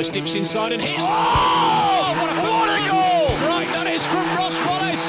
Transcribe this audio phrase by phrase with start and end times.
[0.00, 1.02] Wallace dips inside and hits.
[1.02, 3.36] Oh, oh what a, what a goal!
[3.46, 5.04] Right, that is from Ross Wallace.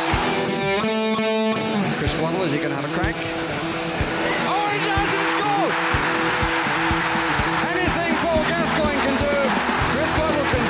[1.97, 3.15] Chris Waddle, is he going to have a crack?
[3.15, 5.07] Oh, he does!
[5.15, 5.79] He scores!
[7.71, 9.31] Anything Paul Gascoigne can do,
[9.95, 10.63] Chris Waddle can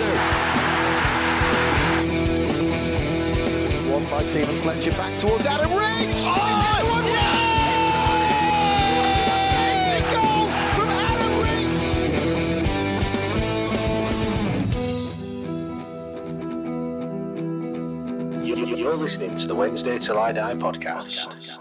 [3.82, 3.90] do.
[3.92, 6.30] One by Stephen Fletcher back towards Adam Reach.
[6.30, 6.51] Oh,
[18.92, 21.60] You're listening to the Wednesday Till I Die podcast.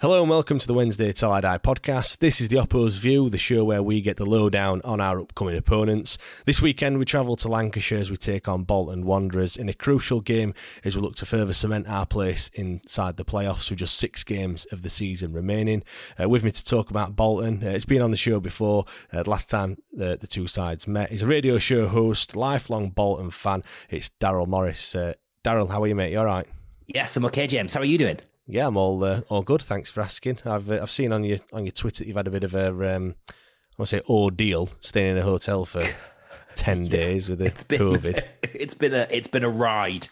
[0.00, 2.18] Hello and welcome to the Wednesday Till I Die podcast.
[2.18, 5.56] This is the Oppo's View, the show where we get the lowdown on our upcoming
[5.56, 6.18] opponents.
[6.44, 10.20] This weekend we travel to Lancashire as we take on Bolton Wanderers in a crucial
[10.20, 14.24] game as we look to further cement our place inside the playoffs with just six
[14.24, 15.84] games of the season remaining.
[16.20, 19.22] Uh, with me to talk about Bolton, uh, it's been on the show before, uh,
[19.24, 21.10] last time the, the two sides met.
[21.10, 23.62] He's a radio show host, lifelong Bolton fan.
[23.88, 24.96] It's Daryl Morris.
[24.96, 25.12] Uh,
[25.44, 26.10] Daryl, how are you, mate?
[26.10, 26.48] You all right?
[26.86, 27.74] Yes, I'm okay, James.
[27.74, 28.18] How are you doing?
[28.46, 29.60] Yeah, I'm all uh, all good.
[29.60, 30.38] Thanks for asking.
[30.44, 32.54] I've uh, I've seen on your on your Twitter that you've had a bit of
[32.54, 35.82] a um, I want to say ordeal staying in a hotel for
[36.54, 38.22] ten days with the It's been COVID.
[38.42, 40.06] it's been a it's been a ride.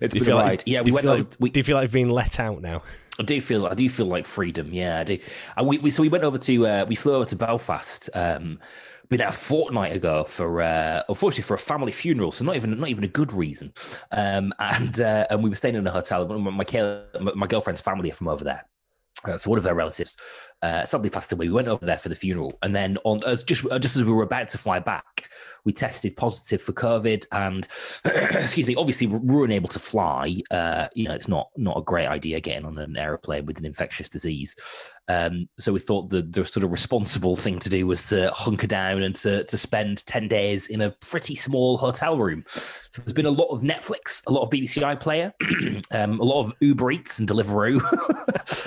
[0.00, 0.44] It's been a ride.
[0.44, 1.06] like yeah, we went.
[1.06, 2.82] Over, like, we, do you feel like you've been let out now?
[3.18, 4.68] I do feel I do feel like freedom.
[4.70, 5.18] Yeah, I do.
[5.56, 8.10] And we, we so we went over to uh, we flew over to Belfast.
[8.12, 8.58] Um,
[9.08, 12.78] been there a fortnight ago for uh, unfortunately for a family funeral, so not even
[12.78, 13.72] not even a good reason.
[14.10, 16.26] Um, and uh, and we were staying in a hotel.
[16.26, 16.64] My my,
[17.20, 18.64] my, my girlfriend's family are from over there.
[19.24, 20.16] Uh, so one of their relatives
[20.62, 21.48] uh, sadly passed away.
[21.48, 24.04] We went over there for the funeral, and then on as just uh, just as
[24.04, 25.28] we were about to fly back,
[25.64, 27.26] we tested positive for COVID.
[27.32, 27.66] And
[28.04, 30.40] excuse me, obviously we were unable to fly.
[30.50, 33.66] Uh, you know, it's not not a great idea getting on an aeroplane with an
[33.66, 34.54] infectious disease.
[35.08, 38.68] Um, so we thought the the sort of responsible thing to do was to hunker
[38.68, 42.44] down and to to spend ten days in a pretty small hotel room.
[42.46, 45.32] So there's been a lot of Netflix, a lot of BBC iPlayer,
[45.92, 47.80] um, a lot of Uber Eats and Deliveroo,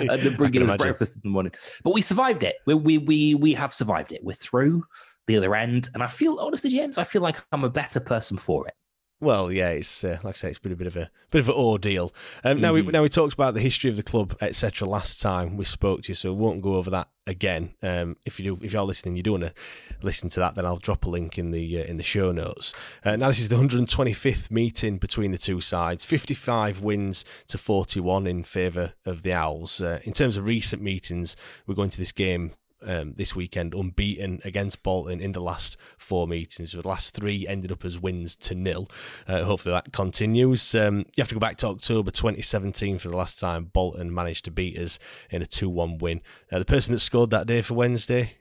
[0.00, 1.52] and then bringing us breakfast in the morning.
[1.86, 2.56] But we survived it.
[2.66, 4.24] We, we we we have survived it.
[4.24, 4.82] We're through
[5.28, 8.36] the other end, and I feel honestly, James, I feel like I'm a better person
[8.36, 8.74] for it.
[9.18, 11.48] Well, yeah, it's uh, like I say, it's been a bit of a bit of
[11.48, 12.12] an ordeal.
[12.44, 12.92] Um, Now we Mhm.
[12.92, 14.86] now we talked about the history of the club, etc.
[14.86, 17.70] Last time we spoke to you, so we won't go over that again.
[17.82, 19.54] Um, if you do, if you're listening, you do want to
[20.02, 22.74] listen to that, then I'll drop a link in the uh, in the show notes.
[23.06, 26.04] Uh, now this is the 125th meeting between the two sides.
[26.04, 29.80] 55 wins to 41 in favour of the Owls.
[29.80, 34.40] Uh, in terms of recent meetings, we're going to this game um, this weekend unbeaten
[34.44, 36.72] against Bolton in the last four meetings.
[36.72, 38.88] The last three ended up as wins to nil.
[39.26, 40.74] Uh, hopefully that continues.
[40.74, 44.44] Um, you have to go back to October 2017 for the last time Bolton managed
[44.46, 44.98] to beat us
[45.30, 46.20] in a 2 1 win.
[46.50, 48.36] Uh, the person that scored that day for Wednesday,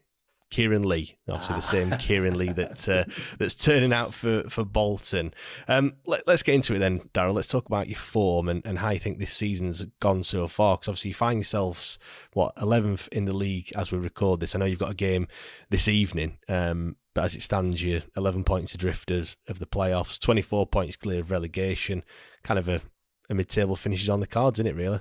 [0.52, 3.06] Kieran Lee, obviously the same Kieran Lee that uh,
[3.38, 5.34] that's turning out for for Bolton.
[5.68, 7.34] Um, let, us get into it then, Daryl.
[7.34, 10.78] Let's talk about your form and, and how you think this season's gone so far.
[10.78, 11.98] Because obviously you find yourselves
[12.34, 14.56] what eleventh in the league as we record this.
[14.56, 15.28] I know you've got a game
[15.70, 20.42] this evening, um, but as it stands, you're eleven points adrift of the playoffs, twenty
[20.42, 22.04] four points clear of relegation.
[22.44, 22.82] Kind of a
[23.30, 24.76] a mid-table finish is on the cards, isn't it?
[24.76, 25.00] Really?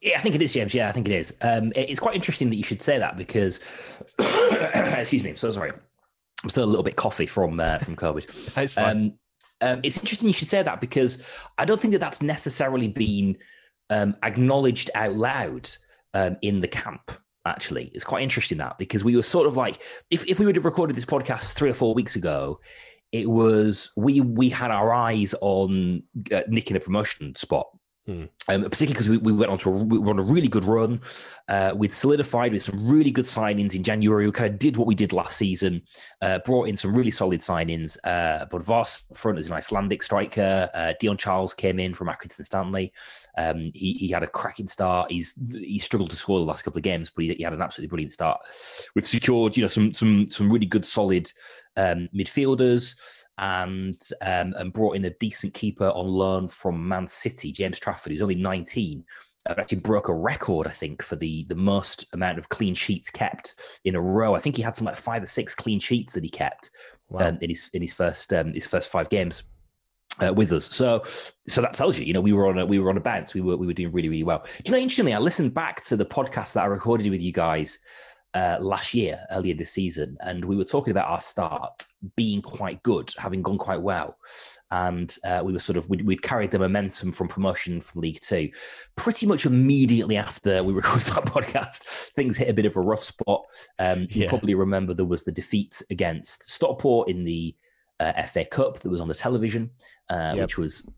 [0.00, 0.74] Yeah, I think it is, James.
[0.74, 1.34] Yeah, I think it is.
[1.42, 3.60] Um, it's quite interesting that you should say that because,
[4.18, 5.72] excuse me, I'm so sorry.
[6.42, 8.54] I'm still a little bit coffee from uh, from COVID.
[8.54, 8.96] That's fine.
[8.96, 9.18] Um,
[9.62, 11.26] um, it's interesting you should say that because
[11.56, 13.38] I don't think that that's necessarily been
[13.90, 15.68] um, acknowledged out loud
[16.14, 17.12] um, in the camp.
[17.46, 20.56] Actually, it's quite interesting that because we were sort of like, if, if we would
[20.56, 22.58] have recorded this podcast three or four weeks ago,
[23.12, 27.66] it was we we had our eyes on uh, nicking a promotion spot
[28.06, 28.26] Hmm.
[28.48, 30.64] Um, particularly because we, we went on to a, we were on a really good
[30.64, 31.00] run.
[31.48, 34.26] Uh, we'd solidified with some really good signings in January.
[34.26, 35.82] We kind of did what we did last season,
[36.22, 37.98] uh, brought in some really solid signings.
[38.04, 40.70] Uh, but Voss front as an Icelandic striker.
[40.72, 42.92] Uh, Dion Charles came in from Accrington Stanley.
[43.36, 45.10] Um, he, he had a cracking start.
[45.10, 47.62] He's he struggled to score the last couple of games, but he, he had an
[47.62, 48.40] absolutely brilliant start.
[48.94, 51.28] We've secured you know some some some really good solid
[51.76, 52.94] um, midfielders
[53.38, 58.12] and um, and brought in a decent keeper on loan from Man City, James Trafford,
[58.12, 59.04] who's only 19.
[59.48, 63.10] Uh, actually broke a record, I think, for the the most amount of clean sheets
[63.10, 64.34] kept in a row.
[64.34, 66.70] I think he had some like five or six clean sheets that he kept
[67.08, 67.28] wow.
[67.28, 69.44] um, in his in his first um, his first five games.
[70.26, 71.02] Uh, with us, so
[71.46, 73.34] so that tells you, you know, we were on a we were on a bounce.
[73.34, 74.42] We were we were doing really really well.
[74.44, 74.78] Do you know?
[74.78, 77.78] Interestingly, I listened back to the podcast that I recorded with you guys
[78.32, 81.84] uh, last year, earlier this season, and we were talking about our start
[82.16, 84.16] being quite good, having gone quite well,
[84.70, 88.20] and uh, we were sort of we'd, we'd, carried the momentum from promotion from League
[88.20, 88.50] Two.
[88.96, 93.02] Pretty much immediately after we recorded that podcast, things hit a bit of a rough
[93.02, 93.44] spot.
[93.78, 94.28] Um, you yeah.
[94.28, 97.54] probably remember there was the defeat against Stockport in the
[98.00, 99.70] uh, FA Cup that was on the television,
[100.10, 100.44] uh, yep.
[100.44, 100.88] which was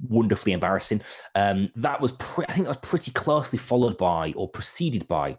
[0.00, 1.02] wonderfully embarrassing.
[1.34, 5.38] Um, that was, pre- I think, that was pretty closely followed by or preceded by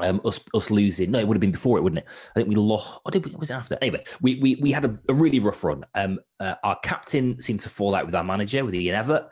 [0.00, 1.10] um, us us losing.
[1.10, 2.08] No, it would have been before it, wouldn't it?
[2.08, 3.00] I think we lost.
[3.04, 3.78] Or did we, was it after?
[3.80, 5.84] Anyway, we we we had a, a really rough run.
[5.94, 9.28] Um, uh, our captain seemed to fall out with our manager, with Ian Evatt.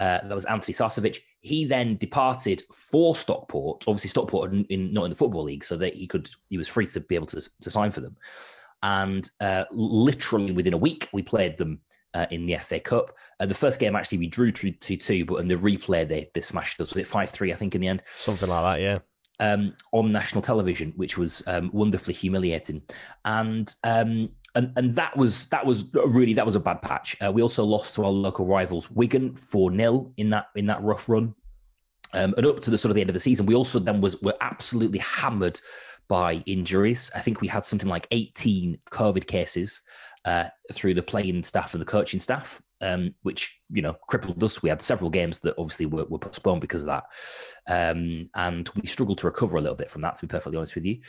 [0.00, 1.20] Uh, that was Antoni Sarcevic.
[1.40, 3.84] He then departed for Stockport.
[3.88, 6.68] Obviously, Stockport in, in, not in the football league, so that he could he was
[6.68, 8.16] free to be able to to sign for them.
[8.84, 11.80] And uh, literally within a week, we played them
[12.14, 13.16] uh, in the FA Cup.
[13.38, 16.40] Uh, the first game actually we drew two two, but in the replay they they
[16.40, 16.90] smashed us.
[16.90, 17.52] Was it five three?
[17.52, 18.82] I think in the end, something like that.
[18.82, 18.98] Yeah
[19.40, 22.82] um, on national television, which was um, wonderfully humiliating.
[23.24, 27.16] And um, and and that was that was really that was a bad patch.
[27.24, 30.82] Uh, we also lost to our local rivals Wigan four 0 in that in that
[30.82, 31.34] rough run.
[32.14, 34.00] Um, and up to the sort of the end of the season, we also then
[34.00, 35.58] was were absolutely hammered
[36.08, 37.10] by injuries.
[37.14, 39.80] I think we had something like 18 COVID cases
[40.26, 44.62] uh, through the playing staff and the coaching staff um, which you know crippled us.
[44.62, 47.04] We had several games that obviously were, were postponed because of that,
[47.68, 50.16] um, and we struggled to recover a little bit from that.
[50.16, 51.00] To be perfectly honest with you,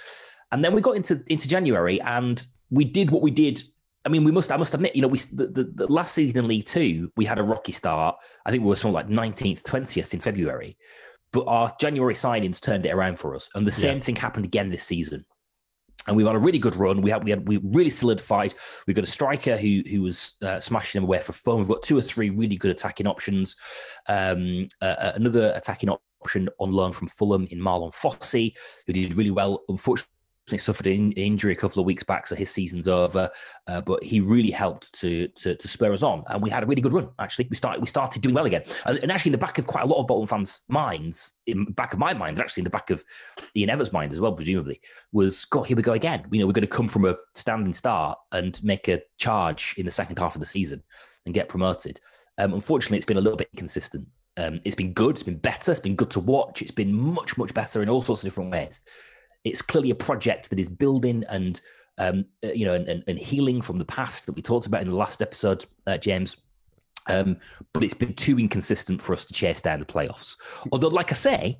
[0.51, 3.61] and then we got into into January and we did what we did.
[4.05, 4.51] I mean, we must.
[4.51, 7.25] I must admit, you know, we the, the, the last season in League Two, we
[7.25, 8.15] had a rocky start.
[8.45, 10.77] I think we were something like nineteenth, twentieth in February,
[11.31, 14.03] but our January signings turned it around for us, and the same yeah.
[14.03, 15.25] thing happened again this season
[16.07, 17.01] and we had a really good run.
[17.01, 18.53] We had we had we really solidified.
[18.87, 21.59] We've got a striker who who was uh, smashing them away for fun.
[21.59, 23.55] We've got two or three really good attacking options.
[24.07, 28.53] Um, uh, uh another attacking option on loan from Fulham in Marlon Fossey,
[28.87, 29.63] who did really well.
[29.69, 30.09] Unfortunately,
[30.51, 33.29] he suffered an injury a couple of weeks back, so his season's over.
[33.67, 36.65] Uh, but he really helped to, to, to spur us on, and we had a
[36.65, 37.09] really good run.
[37.19, 39.65] Actually, we started we started doing well again, and, and, actually in the back of
[39.65, 42.69] quite a lot of Bolton fans' minds, in back of my mind, actually in the
[42.69, 43.03] back of
[43.55, 44.81] Ian Evatt's mind as well, presumably,
[45.13, 46.25] was God, here we go again.
[46.31, 49.85] You know, we're going to come from a standing start and make a charge in
[49.85, 50.83] the second half of the season
[51.25, 51.99] and get promoted.
[52.37, 54.07] Um, unfortunately, it's been a little bit inconsistent.
[54.35, 55.11] Um, it's been good.
[55.11, 55.71] It's been better.
[55.71, 56.61] It's been good to watch.
[56.61, 58.81] It's been much, much better in all sorts of different ways.
[59.43, 61.59] It's clearly a project that is building and
[61.97, 64.81] um, uh, you know and, and, and, healing from the past that we talked about
[64.81, 66.37] in the last episode, uh, James.
[67.07, 67.37] Um,
[67.73, 70.37] but it's been too inconsistent for us to chase down the playoffs.
[70.71, 71.59] Although, like I say,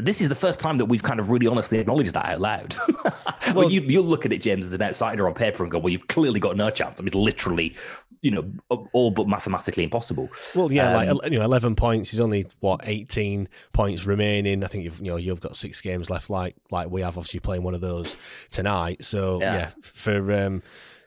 [0.00, 2.74] this is the first time that we've kind of really honestly acknowledged that out loud.
[3.54, 5.90] well, you, you'll look at it, James, as an outsider on paper and go, well,
[5.90, 7.00] you've clearly got no chance.
[7.00, 7.74] I mean, it's literally,
[8.22, 8.52] you know,
[8.92, 10.28] all but mathematically impossible.
[10.54, 14.64] Well, yeah, um, like, you know, 11 points is only, what, 18 points remaining.
[14.64, 17.40] I think you've, you know, you've got six games left, like like we have, obviously
[17.40, 18.16] playing one of those
[18.50, 19.04] tonight.
[19.04, 20.62] So, yeah, yeah for, um,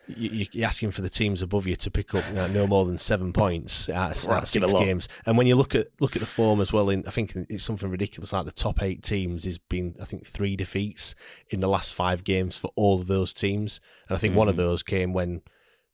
[0.08, 2.98] you're asking for the teams above you to pick up you know, no more than
[2.98, 4.16] seven points at,
[4.46, 5.08] six games.
[5.26, 7.64] And when you look at look at the form as well, in I think it's
[7.64, 11.14] something ridiculous like the top eight teams has been I think three defeats
[11.50, 14.38] in the last five games for all of those teams, and I think mm-hmm.
[14.38, 14.64] one of mm-hmm.
[14.64, 15.42] those came when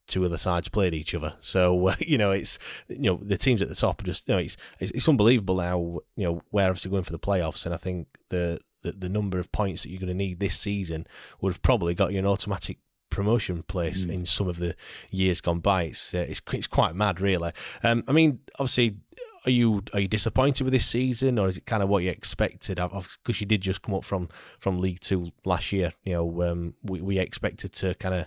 [0.08, 1.34] two other sides played each other.
[1.40, 4.34] So uh, you know it's you know the teams at the top are just you
[4.34, 7.74] know it's it's, it's unbelievable now you know we're obviously going for the playoffs, and
[7.74, 11.06] I think the the, the number of points that you're going to need this season
[11.40, 12.78] would have probably got you an automatic
[13.10, 14.12] promotion place mm.
[14.12, 14.76] in some of the
[15.10, 15.84] years gone by.
[15.84, 17.52] It's uh, it's, it's quite mad, really.
[17.82, 18.96] Um, I mean, obviously,
[19.44, 22.10] are you are you disappointed with this season, or is it kind of what you
[22.10, 22.76] expected?
[22.76, 25.92] Because you did just come up from from League Two last year.
[26.04, 28.26] You know, um, we we expected to kind of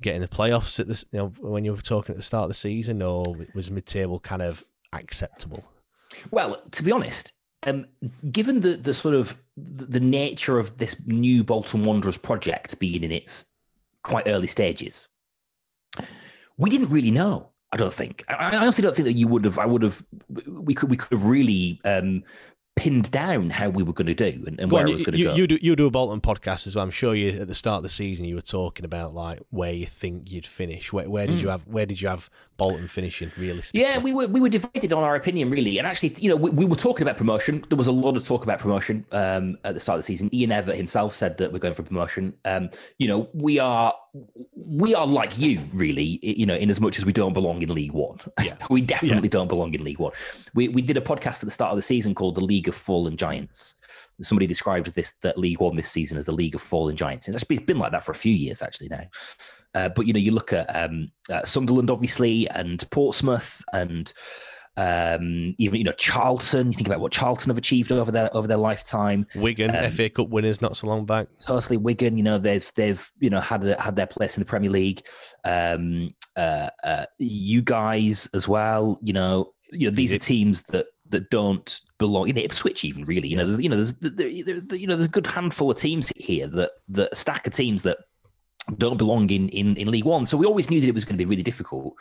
[0.00, 1.04] get in the playoffs at this.
[1.12, 3.24] You know, when you were talking at the start of the season, or
[3.54, 5.64] was mid table kind of acceptable?
[6.30, 7.32] Well, to be honest,
[7.66, 7.86] um,
[8.30, 13.12] given the the sort of the nature of this new Bolton Wanderers project being in
[13.12, 13.46] its
[14.02, 15.08] quite early stages,
[16.56, 17.50] we didn't really know.
[17.72, 18.24] I don't think.
[18.28, 19.58] I honestly don't think that you would have.
[19.58, 20.04] I would have.
[20.46, 20.90] We could.
[20.90, 22.22] We could have really um,
[22.76, 25.16] pinned down how we were going to do and, and where on, it was going
[25.16, 25.34] to go.
[25.34, 26.84] You do, you do a Bolton podcast as well.
[26.84, 29.72] I'm sure you at the start of the season you were talking about like where
[29.72, 30.92] you think you'd finish.
[30.92, 31.42] Where, where did mm.
[31.42, 33.80] you have where did you have Bolton finishing realistically?
[33.80, 36.50] Yeah, we were we were divided on our opinion really, and actually, you know, we,
[36.50, 37.64] we were talking about promotion.
[37.68, 40.34] There was a lot of talk about promotion um, at the start of the season.
[40.34, 42.34] Ian Evatt himself said that we're going for promotion.
[42.44, 43.94] Um, you know, we are
[44.54, 47.74] we are like you, really, you know, in as much as we don't belong in
[47.74, 48.18] League One.
[48.44, 48.56] Yeah.
[48.68, 49.30] we definitely yeah.
[49.30, 50.12] don't belong in League One.
[50.54, 52.74] We, we did a podcast at the start of the season called The League of
[52.74, 53.76] Fallen Giants.
[54.20, 57.26] Somebody described this that League One this season as the League of Fallen Giants.
[57.26, 59.04] It's actually been like that for a few years, actually, now.
[59.74, 64.12] Uh, but, you know, you look at um, uh, Sunderland, obviously, and Portsmouth, and
[64.76, 66.68] um, even you know Charlton.
[66.68, 69.26] You think about what Charlton have achieved over their over their lifetime.
[69.34, 71.28] Wigan, um, FA Cup winners, not so long back.
[71.38, 72.16] Totally, Wigan.
[72.16, 75.02] You know they've they've you know had a, had their place in the Premier League.
[75.44, 78.98] Um, uh, uh, you guys as well.
[79.00, 83.28] You know, you know these are teams that that don't belong in Ipswich even really.
[83.28, 85.76] You know, there's you know there's there, there, you know there's a good handful of
[85.76, 87.98] teams here that that stack of teams that
[88.78, 90.24] don't belong in, in, in League One.
[90.24, 91.94] So we always knew that it was going to be really difficult.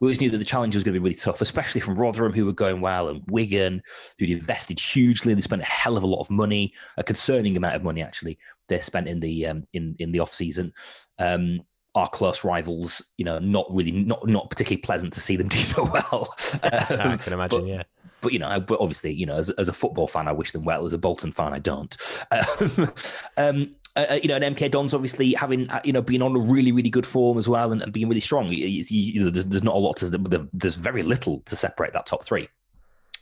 [0.00, 2.32] We always knew that the challenge was going to be really tough, especially from Rotherham,
[2.32, 3.82] who were going well, and Wigan,
[4.18, 5.34] who'd invested hugely.
[5.34, 8.38] They spent a hell of a lot of money, a concerning amount of money actually.
[8.68, 10.72] They spent in the um, in in the off season.
[11.18, 11.60] Um,
[11.94, 15.58] our close rivals, you know, not really, not not particularly pleasant to see them do
[15.58, 16.34] so well.
[16.62, 17.82] Um, I can imagine, but, yeah.
[18.20, 20.64] But you know, but obviously, you know, as, as a football fan, I wish them
[20.64, 20.84] well.
[20.84, 21.96] As a Bolton fan, I don't.
[23.36, 26.36] um, uh, uh, you know, and MK Dons obviously having uh, you know being on
[26.36, 28.48] a really really good form as well and, and being really strong.
[28.48, 31.92] You, you, you know, there's, there's, not a lot to there's very little to separate
[31.94, 32.48] that top three.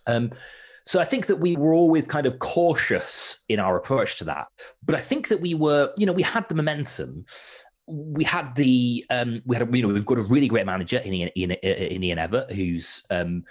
[0.06, 0.30] Um,
[0.84, 4.46] so I think that we were always kind of cautious in our approach to that,
[4.82, 7.26] but I think that we were, you know, we had the momentum.
[7.88, 10.98] We had the um, we had a, you know we've got a really great manager
[10.98, 13.44] in Ian, in, in Ian Evatt who's um,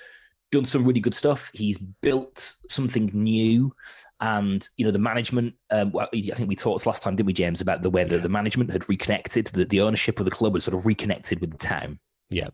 [0.52, 1.52] done some really good stuff.
[1.54, 3.74] He's built something new,
[4.22, 5.56] and you know the management.
[5.72, 8.30] Um, I think we talked last time, didn't we, James, about the way that the
[8.30, 11.58] management had reconnected, that the ownership of the club had sort of reconnected with the
[11.58, 12.00] town.
[12.30, 12.50] Yeah,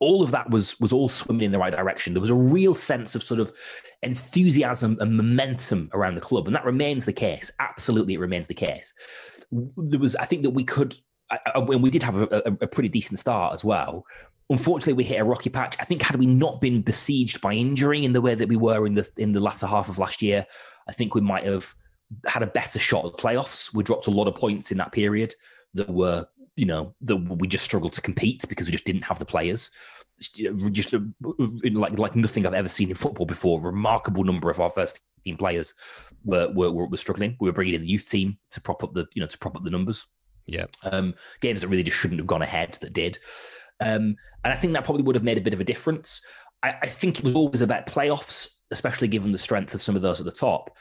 [0.00, 2.14] all of that was was all swimming in the right direction.
[2.14, 3.52] There was a real sense of sort of
[4.02, 7.50] enthusiasm and momentum around the club, and that remains the case.
[7.60, 8.92] Absolutely, it remains the case.
[9.50, 10.94] There was, I think, that we could.
[11.64, 14.04] When we did have a, a, a pretty decent start as well
[14.50, 15.76] unfortunately we hit a rocky patch.
[15.80, 18.86] I think had we not been besieged by injury in the way that we were
[18.86, 20.46] in the in the latter half of last year,
[20.88, 21.74] I think we might have
[22.26, 23.74] had a better shot at the playoffs.
[23.74, 25.34] We dropped a lot of points in that period
[25.74, 29.18] that were, you know, that we just struggled to compete because we just didn't have
[29.18, 29.70] the players.
[30.72, 31.00] Just uh,
[31.72, 33.60] like like nothing I've ever seen in football before.
[33.60, 35.74] remarkable number of our first team players
[36.24, 37.36] were, were were struggling.
[37.38, 39.54] We were bringing in the youth team to prop up the you know to prop
[39.54, 40.06] up the numbers.
[40.48, 43.18] Yeah, um, games that really just shouldn't have gone ahead that did.
[43.80, 46.22] Um, and I think that probably would have made a bit of a difference.
[46.62, 50.02] I, I, think it was always about playoffs, especially given the strength of some of
[50.02, 50.76] those at the top.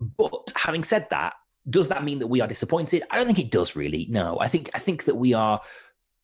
[0.00, 1.34] But having said that,
[1.68, 3.04] does that mean that we are disappointed?
[3.10, 4.06] I don't think it does really.
[4.10, 5.60] No, I think I think that we are.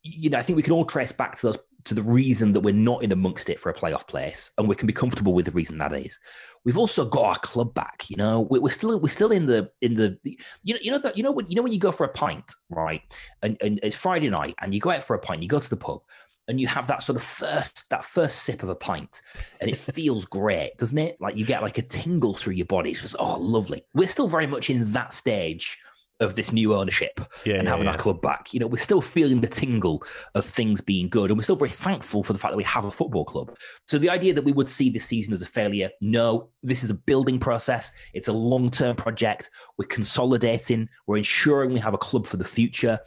[0.03, 2.61] You know, I think we can all trace back to those to the reason that
[2.61, 5.47] we're not in amongst it for a playoff place, and we can be comfortable with
[5.47, 6.19] the reason that is.
[6.65, 8.05] We've also got our club back.
[8.09, 10.19] You know, we're, still we're still in the in the
[10.63, 12.09] you know you know that you know when you know when you go for a
[12.09, 13.03] pint, right?
[13.43, 15.71] And, and it's Friday night, and you go out for a pint, you go to
[15.71, 16.03] the pub,
[16.49, 19.23] and you have that sort of first that first sip of a pint
[19.61, 22.91] and it feels great doesn't it like you get like a tingle through your body
[22.91, 25.79] it's just oh lovely we're still very much in that stage
[26.21, 27.93] of this new ownership yeah, and yeah, having yeah.
[27.93, 30.03] our club back you know we're still feeling the tingle
[30.35, 32.85] of things being good and we're still very thankful for the fact that we have
[32.87, 33.55] a football club
[33.87, 36.91] so the idea that we would see this season as a failure no this is
[36.91, 42.27] a building process it's a long-term project we're consolidating we're ensuring we have a club
[42.27, 42.99] for the future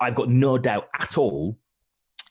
[0.00, 1.58] I've got no doubt at all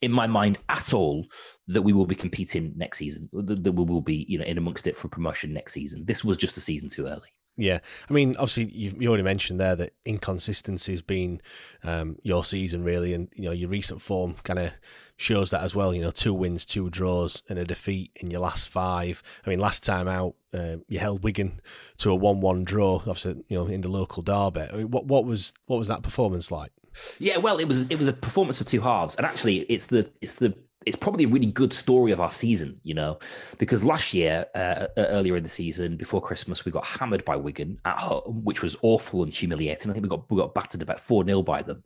[0.01, 1.25] in my mind at all
[1.68, 3.30] that we will be competing next season.
[3.32, 6.03] That we will be, you know, in amongst it for promotion next season.
[6.06, 7.30] This was just a season too early.
[7.55, 7.79] Yeah,
[8.10, 11.39] I mean, obviously, you already mentioned there that inconsistency has been
[11.83, 14.72] um, your season really, and you know your recent form kind of
[15.17, 15.93] shows that as well.
[15.93, 19.22] You know, two wins, two draws, and a defeat in your last five.
[19.45, 21.62] I mean, last time out, uh, you held Wigan
[21.98, 22.95] to a one-one draw.
[22.95, 24.62] Obviously, you know, in the local derby.
[24.62, 26.72] I mean, what what was what was that performance like?
[27.19, 30.10] Yeah, well, it was it was a performance of two halves, and actually, it's the
[30.22, 33.19] it's the it's probably a really good story of our season, you know,
[33.57, 37.79] because last year, uh, earlier in the season, before Christmas, we got hammered by Wigan
[37.85, 39.89] at home, which was awful and humiliating.
[39.89, 41.83] I think we got we got battered about four 0 by them,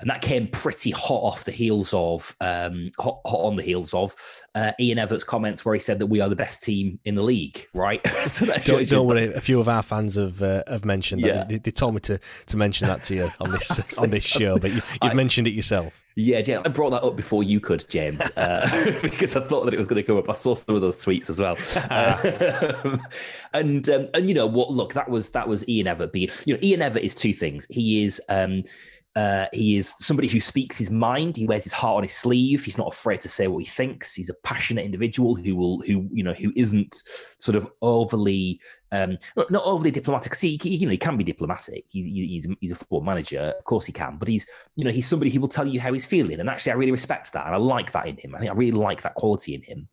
[0.00, 3.94] and that came pretty hot off the heels of um, hot, hot on the heels
[3.94, 4.14] of
[4.54, 7.22] uh, Ian Evatt's comments where he said that we are the best team in the
[7.22, 8.06] league, right?
[8.26, 11.26] so don't, don't worry, a few of our fans have uh, have mentioned that.
[11.26, 11.44] Yeah.
[11.44, 14.58] They, they, told me to to mention that to you on this on this show,
[14.58, 16.03] but you, have mentioned it yourself.
[16.16, 19.74] Yeah, James, I brought that up before you could, James, uh, because I thought that
[19.74, 20.30] it was going to come up.
[20.30, 21.56] I saw some of those tweets as well,
[21.90, 22.98] uh,
[23.54, 24.70] and um, and you know what?
[24.70, 26.30] Look, that was that was Ian Evatt being.
[26.46, 27.66] You know, Ian Evatt is two things.
[27.68, 28.20] He is.
[28.28, 28.62] Um,
[29.16, 31.36] uh, he is somebody who speaks his mind.
[31.36, 32.64] He wears his heart on his sleeve.
[32.64, 34.12] He's not afraid to say what he thinks.
[34.12, 37.00] He's a passionate individual who will, who you know, who isn't
[37.38, 38.60] sort of overly
[38.94, 39.18] um,
[39.50, 40.34] not overly diplomatic.
[40.34, 41.84] See, he, you know, he can be diplomatic.
[41.90, 44.16] He's, he's, he's a football manager, of course he can.
[44.18, 44.46] But he's,
[44.76, 46.40] you know, he's somebody who will tell you how he's feeling.
[46.40, 48.34] And actually, I really respect that, and I like that in him.
[48.34, 49.88] I think I really like that quality in him.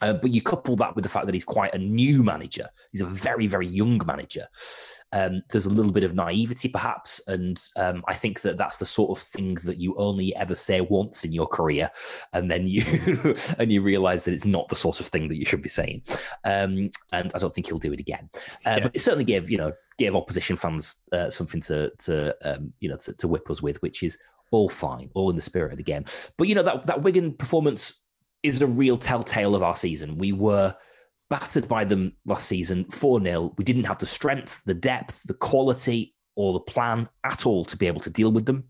[0.00, 2.68] Uh, but you couple that with the fact that he's quite a new manager.
[2.92, 4.46] He's a very, very young manager.
[5.12, 8.86] Um, there's a little bit of naivety, perhaps, and um, I think that that's the
[8.86, 11.90] sort of thing that you only ever say once in your career,
[12.32, 12.82] and then you
[13.58, 16.02] and you realise that it's not the sort of thing that you should be saying.
[16.44, 18.28] Um, and I don't think he'll do it again.
[18.66, 18.80] Uh, yeah.
[18.80, 22.88] But it certainly gave you know gave opposition fans uh, something to to um, you
[22.88, 24.18] know to, to whip us with, which is
[24.50, 26.04] all fine, all in the spirit of the game.
[26.36, 28.00] But you know that that Wigan performance
[28.42, 30.18] is a real telltale of our season.
[30.18, 30.74] We were
[31.30, 33.54] battered by them last season 4 0.
[33.58, 37.76] We didn't have the strength, the depth, the quality, or the plan at all to
[37.76, 38.64] be able to deal with them.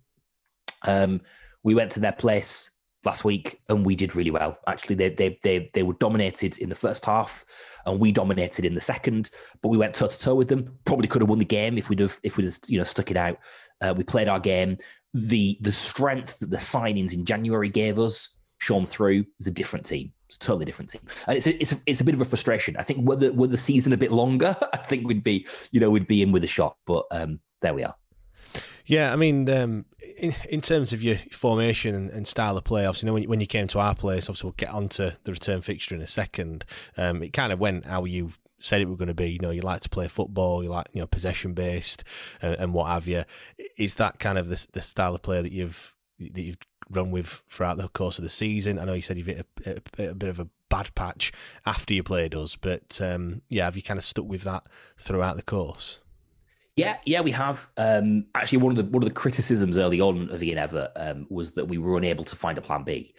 [0.87, 1.21] Um,
[1.63, 2.71] we went to their place
[3.05, 4.59] last week and we did really well.
[4.67, 7.45] Actually, they, they, they, they were dominated in the first half
[7.87, 9.31] and we dominated in the second,
[9.63, 10.65] but we went toe to toe with them.
[10.85, 13.11] Probably could have won the game if we'd have, if we'd have, you know, stuck
[13.11, 13.39] it out.
[13.81, 14.77] Uh, we played our game.
[15.15, 19.87] The, the strength that the signings in January gave us shone through was a different
[19.87, 20.13] team.
[20.29, 22.25] It's a totally different team, and it's a, it's a, it's a bit of a
[22.25, 22.77] frustration.
[22.77, 25.81] I think were the were the season a bit longer, I think we'd be you
[25.81, 26.77] know we'd be in with a shot.
[26.87, 27.95] But um, there we are.
[28.85, 29.85] Yeah, I mean, um,
[30.17, 33.25] in, in terms of your formation and, and, style of play, obviously, you know, when,
[33.25, 36.07] when you came to our place, obviously, we'll get onto the return fixture in a
[36.07, 36.65] second.
[36.97, 39.31] Um, it kind of went how you said it were going to be.
[39.31, 42.03] You know, you like to play football, you like you know possession based
[42.41, 43.25] and, and what have you.
[43.77, 46.59] Is that kind of the, the style of play that you've that you've
[46.91, 48.79] run with throughout the course of the season.
[48.79, 51.33] I know you said you've hit a, a, a bit of a bad patch
[51.67, 55.37] after you played us, but um, yeah, have you kind of stuck with that throughout
[55.37, 56.01] the course?
[56.79, 57.69] Yeah, yeah, we have.
[57.77, 61.27] Um, actually, one of the one of the criticisms early on of Ian Evatt um,
[61.29, 63.15] was that we were unable to find a plan B.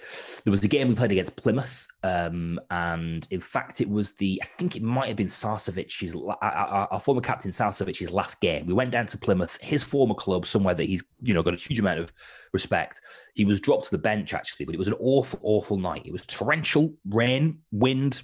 [0.46, 4.42] There was a game we played against Plymouth, um, and in fact, it was the
[4.42, 8.66] I think it might have been Sarcevic's our, our, former captain Sarcevic's last game.
[8.66, 11.58] We went down to Plymouth, his former club, somewhere that he's you know got a
[11.58, 12.14] huge amount of
[12.54, 13.02] respect.
[13.36, 16.04] He was dropped to the bench actually, but it was an awful, awful night.
[16.06, 18.24] It was torrential rain, wind,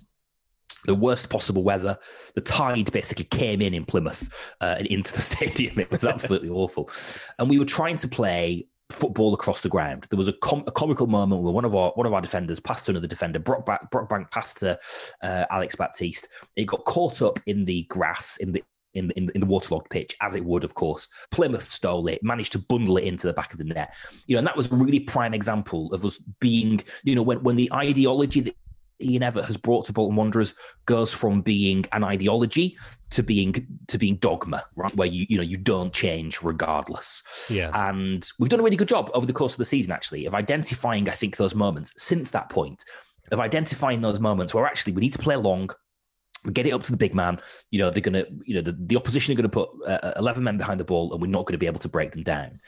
[0.85, 1.97] the worst possible weather.
[2.35, 5.79] The tide basically came in in Plymouth uh, and into the stadium.
[5.79, 6.89] It was absolutely awful.
[7.39, 10.07] And we were trying to play football across the ground.
[10.09, 12.59] There was a, com- a, comical moment where one of our one of our defenders
[12.59, 14.77] passed to another defender, Brock, back, Brockbank passed to
[15.23, 16.29] uh, Alex Baptiste.
[16.55, 20.15] It got caught up in the grass in the in, in, in, the waterlogged pitch,
[20.21, 21.09] as it would, of course.
[21.29, 23.93] Plymouth stole it, managed to bundle it into the back of the net.
[24.25, 27.43] You know, and that was a really prime example of us being, you know, when,
[27.43, 28.55] when the ideology that
[29.01, 30.53] Ian Evatt has brought to Bolton Wanderers
[30.85, 32.77] goes from being an ideology
[33.09, 34.95] to being to being dogma, right?
[34.95, 37.23] Where you you know you don't change regardless.
[37.49, 37.71] Yeah.
[37.73, 40.35] And we've done a really good job over the course of the season, actually, of
[40.35, 42.83] identifying, I think, those moments since that point,
[43.31, 45.69] of identifying those moments where actually we need to play long.
[46.45, 47.39] We get it up to the big man.
[47.71, 50.43] You know they're gonna, you know, the, the opposition are going to put uh, eleven
[50.43, 52.59] men behind the ball, and we're not going to be able to break them down.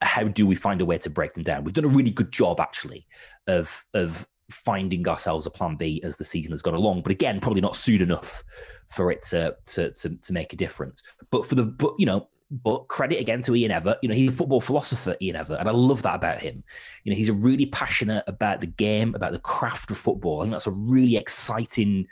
[0.00, 1.64] How do we find a way to break them down?
[1.64, 3.06] We've done a really good job, actually,
[3.46, 7.02] of of finding ourselves a plan B as the season has gone along.
[7.02, 8.44] But again, probably not soon enough
[8.88, 11.02] for it to to to, to make a difference.
[11.30, 12.28] But for the but you know.
[12.48, 13.96] But credit again to Ian Evatt.
[14.02, 16.62] You know, he's a football philosopher, Ian Evatt, and I love that about him.
[17.02, 20.42] You know, he's a really passionate about the game, about the craft of football.
[20.42, 22.06] Think that's a really exciting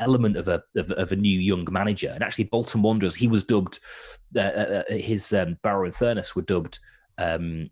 [0.00, 2.10] element of a of, of, a new young manager.
[2.12, 3.78] And actually, Bolton Wanderers, he was dubbed
[4.36, 6.78] uh, uh, uh his um, Barrow and Furness were dubbed.
[7.18, 7.70] Um,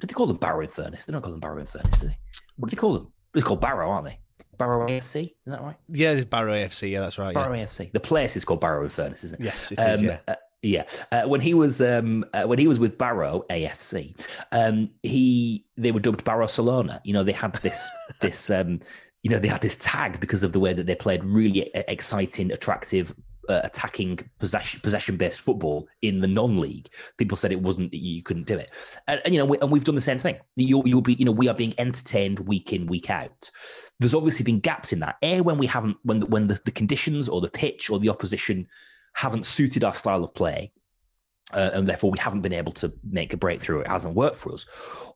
[0.00, 1.04] did they call them Barrow and Furness?
[1.04, 2.18] They don't call them Barrow and Furness, do they?
[2.56, 3.12] What do they call them?
[3.34, 4.18] It's called Barrow, aren't they?
[4.58, 5.76] Barrow AFC, is that right?
[5.88, 6.90] Yeah, it's Barrow AFC.
[6.90, 7.34] Yeah, that's right.
[7.34, 7.64] Barrow yeah.
[7.64, 7.92] AFC.
[7.92, 9.44] The place is called Barrow and Furness, isn't it?
[9.44, 10.00] Yes, it is.
[10.00, 10.18] Um, yeah.
[10.26, 14.18] Uh, yeah, uh, when he was um, uh, when he was with Barrow AFC,
[14.52, 17.00] um, he they were dubbed Barcelona.
[17.04, 17.88] You know, they had this
[18.20, 18.80] this um,
[19.22, 22.50] you know they had this tag because of the way that they played really exciting,
[22.50, 23.14] attractive
[23.48, 26.88] uh, attacking possession possession based football in the non-league.
[27.16, 28.70] People said it wasn't you couldn't do it,
[29.08, 30.36] and, and you know, we, and we've done the same thing.
[30.56, 33.50] You'll, you'll be, you know, we are being entertained week in week out.
[33.98, 35.16] There's obviously been gaps in that.
[35.22, 38.10] A when we haven't when the, when the, the conditions or the pitch or the
[38.10, 38.66] opposition
[39.14, 40.72] haven't suited our style of play.
[41.52, 43.80] Uh, and therefore, we haven't been able to make a breakthrough.
[43.80, 44.66] It hasn't worked for us.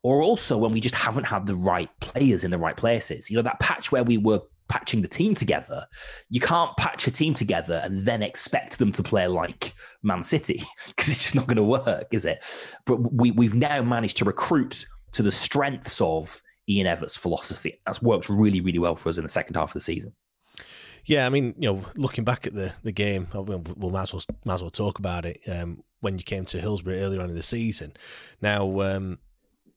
[0.04, 3.28] Or also when we just haven't had the right players in the right places.
[3.28, 4.40] You know, that patch where we were
[4.70, 5.84] patching the team together.
[6.30, 10.62] You can't patch a team together and then expect them to play like Man City
[10.88, 12.42] because it's just not going to work, is it?
[12.86, 17.80] But we, we've now managed to recruit to the strengths of Ian Evatt's philosophy.
[17.84, 20.14] That's worked really, really well for us in the second half of the season.
[21.06, 24.22] Yeah, I mean, you know, looking back at the the game, we'll might as well
[24.44, 25.40] might as well talk about it.
[25.48, 27.94] Um, when you came to Hillsborough earlier on in the season,
[28.40, 29.18] now um,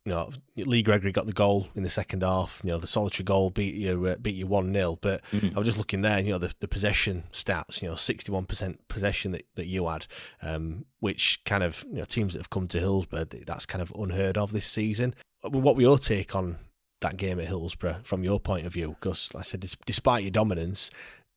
[0.06, 2.60] you know, Lee Gregory got the goal in the second half.
[2.64, 5.56] You know, the solitary goal beat you uh, beat you one 0 But mm-hmm.
[5.56, 6.20] I was just looking there.
[6.20, 7.82] You know, the, the possession stats.
[7.82, 10.08] You know, sixty one percent possession that, that you had,
[10.42, 13.94] um, which kind of you know teams that have come to Hillsborough that's kind of
[13.98, 15.16] unheard of this season.
[15.42, 16.58] What were your take on
[17.00, 18.98] that game at Hillsborough from your point of view?
[19.00, 20.92] Because like I said, despite your dominance,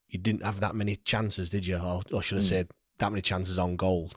[0.09, 1.77] you didn't have that many chances, did you?
[1.77, 2.49] Or, or should I mm.
[2.49, 2.67] say,
[2.99, 4.13] that many chances on goal?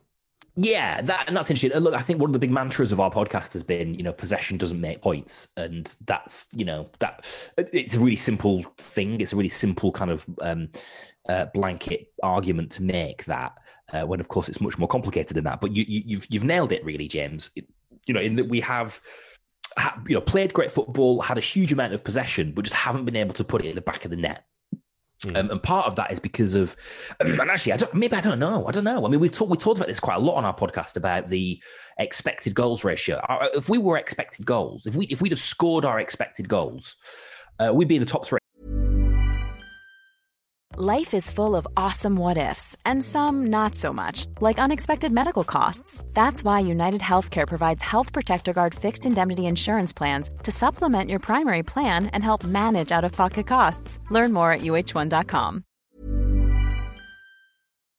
[0.56, 1.80] Yeah, that and that's interesting.
[1.80, 4.12] Look, I think one of the big mantras of our podcast has been, you know,
[4.12, 7.26] possession doesn't make points, and that's, you know, that
[7.58, 9.22] it's a really simple thing.
[9.22, 10.70] It's a really simple kind of um,
[11.28, 13.54] uh, blanket argument to make that.
[13.92, 15.60] Uh, when of course it's much more complicated than that.
[15.62, 17.50] But you, you, you've you've nailed it, really, James.
[17.56, 17.66] It,
[18.06, 19.02] you know, in that we have
[20.08, 23.16] you know, played great football, had a huge amount of possession, but just haven't been
[23.16, 24.44] able to put it in the back of the net.
[25.26, 25.38] Mm.
[25.38, 26.76] Um, and part of that is because of,
[27.20, 28.66] um, and actually, I don't, maybe I don't know.
[28.66, 29.06] I don't know.
[29.06, 31.28] I mean, we've talked we talked about this quite a lot on our podcast about
[31.28, 31.62] the
[31.98, 33.22] expected goals ratio.
[33.54, 36.98] If we were expected goals, if we if we'd have scored our expected goals,
[37.60, 38.39] uh, we'd be in the top three.
[40.82, 45.44] Life is full of awesome what ifs, and some not so much, like unexpected medical
[45.44, 46.06] costs.
[46.14, 51.20] That's why United Healthcare provides Health Protector Guard fixed indemnity insurance plans to supplement your
[51.20, 54.00] primary plan and help manage out of pocket costs.
[54.10, 55.66] Learn more at uh1.com.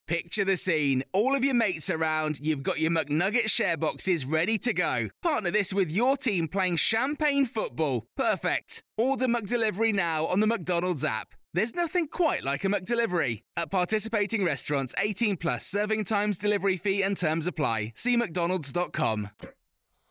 [0.07, 1.05] Picture the scene.
[1.12, 5.11] All of your mates around, you've got your McNugget share boxes ready to go.
[5.23, 8.07] Partner this with your team playing champagne football.
[8.16, 8.83] Perfect.
[8.97, 11.35] Order McDelivery now on the McDonald's app.
[11.52, 13.42] There's nothing quite like a McDelivery.
[13.56, 17.92] At participating restaurants, 18 plus serving times, delivery fee, and terms apply.
[17.96, 19.30] See McDonald's.com.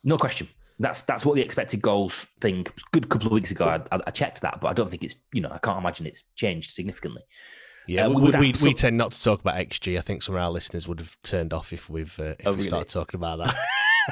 [0.03, 0.49] No question.
[0.79, 2.65] That's that's what the expected goals thing.
[2.91, 5.41] Good couple of weeks ago, I, I, checked that, but I don't think it's you
[5.41, 7.21] know I can't imagine it's changed significantly.
[7.87, 9.97] Yeah, uh, we, we, we, we, tend not to talk about XG.
[9.97, 12.51] I think some of our listeners would have turned off if we've uh, if oh,
[12.51, 12.67] we really?
[12.67, 13.55] started talking about that.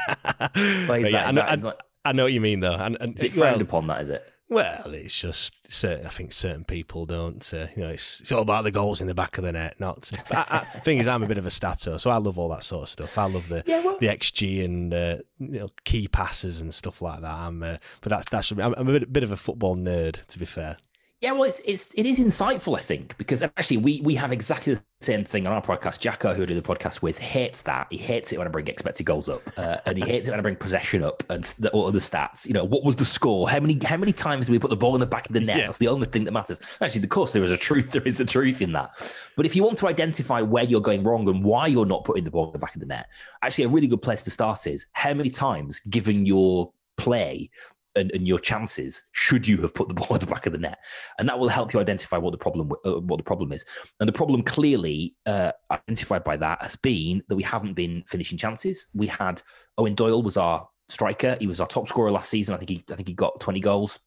[0.55, 1.65] yeah, that, I, know, that,
[2.03, 2.75] I, I, know what you mean though.
[2.75, 3.87] And, and is it frowned well, upon?
[3.87, 4.29] That is it.
[4.49, 6.05] Well, it's just certain.
[6.05, 7.53] I think certain people don't.
[7.53, 9.77] Uh, you know, it's, it's all about the goals in the back of the net.
[9.77, 12.47] Not I, I, thing is, I'm a bit of a stato, so I love all
[12.49, 13.17] that sort of stuff.
[13.17, 17.01] I love the yeah, well, the xG and uh, you know key passes and stuff
[17.01, 17.33] like that.
[17.33, 20.39] I'm, uh, but that's that's I'm, I'm a bit, bit of a football nerd, to
[20.39, 20.77] be fair.
[21.19, 24.75] Yeah, well, it's, it's it is insightful, I think, because actually we we have exactly
[24.75, 25.99] the same thing on our podcast.
[25.99, 27.87] Jacko, who I do the podcast with, hates that.
[27.89, 30.39] He hates it when I bring expected goals up, uh, and he hates it when
[30.39, 32.45] I bring possession up and the, all other stats.
[32.45, 33.49] You know, what was the score?
[33.49, 35.39] How many how many times did we put the ball in the back of the
[35.39, 35.57] net?
[35.57, 35.63] Yeah.
[35.65, 36.61] That's the only thing that matters.
[36.81, 37.91] Actually, of course, there is a truth.
[37.97, 38.91] There is a truth in that.
[39.35, 42.25] But if you want to identify where you're going wrong and why you're not putting
[42.25, 43.07] the ball in the back of the net,
[43.41, 47.49] actually, a really good place to start is how many times, given your play,
[47.97, 50.59] and, and, your chances should you have put the ball at the back of the
[50.59, 50.77] net,
[51.19, 53.65] and that will help you identify what the problem uh, what the problem is.
[53.99, 58.37] And the problem clearly uh, identified by that has been that we haven't been finishing
[58.37, 58.87] chances.
[58.93, 59.41] We had
[59.79, 62.55] Eoin Doyle was our striker; he was our top scorer last season.
[62.55, 63.99] I think he I think he got twenty goals.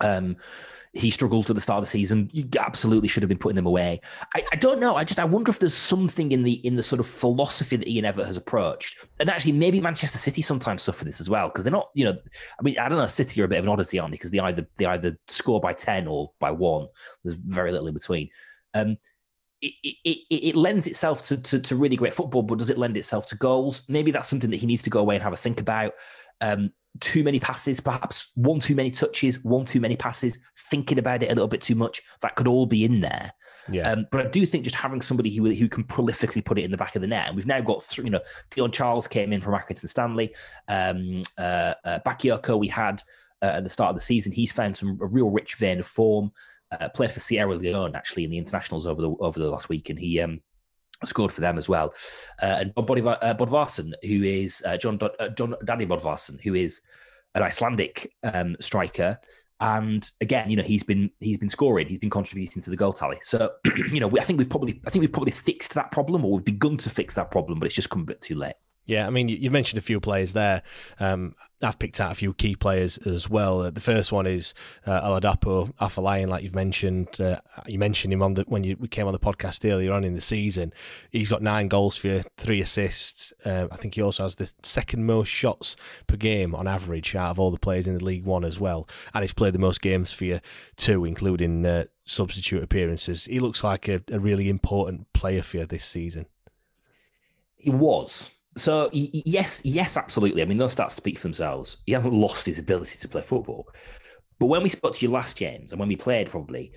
[0.00, 0.36] Um,
[0.94, 2.30] he struggled at the start of the season.
[2.32, 4.00] You absolutely should have been putting them away.
[4.36, 4.94] I, I, don't know.
[4.94, 7.88] I just I wonder if there's something in the in the sort of philosophy that
[7.88, 11.64] Ian Evatt has approached, and actually maybe Manchester City sometimes suffer this as well because
[11.64, 11.88] they're not.
[11.94, 12.18] You know,
[12.58, 13.06] I mean, I don't know.
[13.06, 14.16] City are a bit of an oddity, aren't they?
[14.16, 16.86] Because they either they either score by ten or by one.
[17.24, 18.30] There's very little in between.
[18.72, 18.96] Um,
[19.60, 22.98] it, it, it, lends itself to, to, to really great football, but does it lend
[22.98, 23.82] itself to goals?
[23.88, 25.94] Maybe that's something that he needs to go away and have a think about.
[26.42, 31.22] Um, too many passes, perhaps one too many touches, one too many passes, thinking about
[31.22, 32.02] it a little bit too much.
[32.20, 33.32] That could all be in there.
[33.70, 33.90] Yeah.
[33.90, 36.70] Um, but I do think just having somebody who who can prolifically put it in
[36.70, 39.32] the back of the net, and we've now got three, you know, Dion Charles came
[39.32, 40.34] in from Accrington Stanley,
[40.68, 43.02] um, uh, uh, Bakayoko we had
[43.42, 44.32] uh, at the start of the season.
[44.32, 46.30] He's found some a real rich vein of form.
[46.72, 49.90] Uh, played for Sierra Leone actually in the internationals over the over the last week,
[49.90, 50.40] and he um,
[51.06, 51.92] scored for them as well.
[52.42, 56.80] Uh, and Bodivar, uh, Bodvarsson, who is uh, John uh, Jón Daði Bodvarsson, who is
[57.34, 59.18] an Icelandic um, striker.
[59.60, 62.92] And again, you know, he's been he's been scoring, he's been contributing to the goal
[62.92, 63.18] tally.
[63.22, 63.50] So,
[63.92, 66.32] you know, we, I think we've probably I think we've probably fixed that problem, or
[66.32, 68.54] we've begun to fix that problem, but it's just come a bit too late.
[68.86, 70.62] Yeah, I mean, you you mentioned a few players there.
[71.00, 73.62] Um, I've picked out a few key players as well.
[73.62, 74.52] Uh, the first one is
[74.86, 77.18] uh, Oladapo Afolayan, like you've mentioned.
[77.18, 80.04] Uh, you mentioned him on the when you we came on the podcast earlier on
[80.04, 80.72] in the season.
[81.10, 83.32] He's got nine goals for you, three assists.
[83.44, 87.30] Uh, I think he also has the second most shots per game on average out
[87.30, 88.86] of all the players in the League One as well.
[89.14, 90.40] And he's played the most games for you
[90.76, 93.24] too, including uh, substitute appearances.
[93.24, 96.26] He looks like a, a really important player for you this season.
[97.56, 100.42] He was so yes, yes, absolutely.
[100.42, 101.78] I mean, those stats speak for themselves.
[101.86, 103.68] He hasn't lost his ability to play football.
[104.38, 106.72] But when we spoke to you last, James, and when we played, probably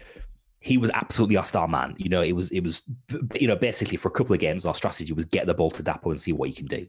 [0.60, 1.96] he was absolutely our star man.
[1.98, 2.84] You know, it was it was
[3.36, 5.84] you know basically for a couple of games, our strategy was get the ball to
[5.84, 6.88] Dapo and see what he can do,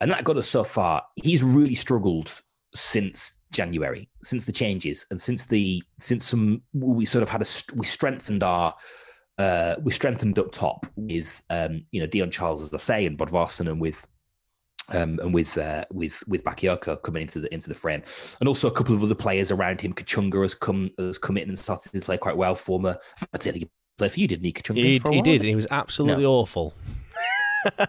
[0.00, 1.02] and that got us so far.
[1.16, 2.42] He's really struggled
[2.74, 7.46] since January, since the changes, and since the since some we sort of had a
[7.74, 8.74] we strengthened our
[9.38, 13.18] uh, we strengthened up top with um, you know Dion Charles, as I say, and
[13.18, 14.06] Bodvarsson, and with
[14.88, 18.02] um, and with uh, with with Bakayoko coming into the into the frame,
[18.40, 19.92] and also a couple of other players around him.
[19.92, 22.92] Kachunga has come has come in and started to play quite well for me.
[23.32, 24.52] I'd say he played for you, didn't he?
[24.52, 25.42] Kachunga, he, he did.
[25.42, 26.32] He was absolutely no.
[26.32, 26.74] awful.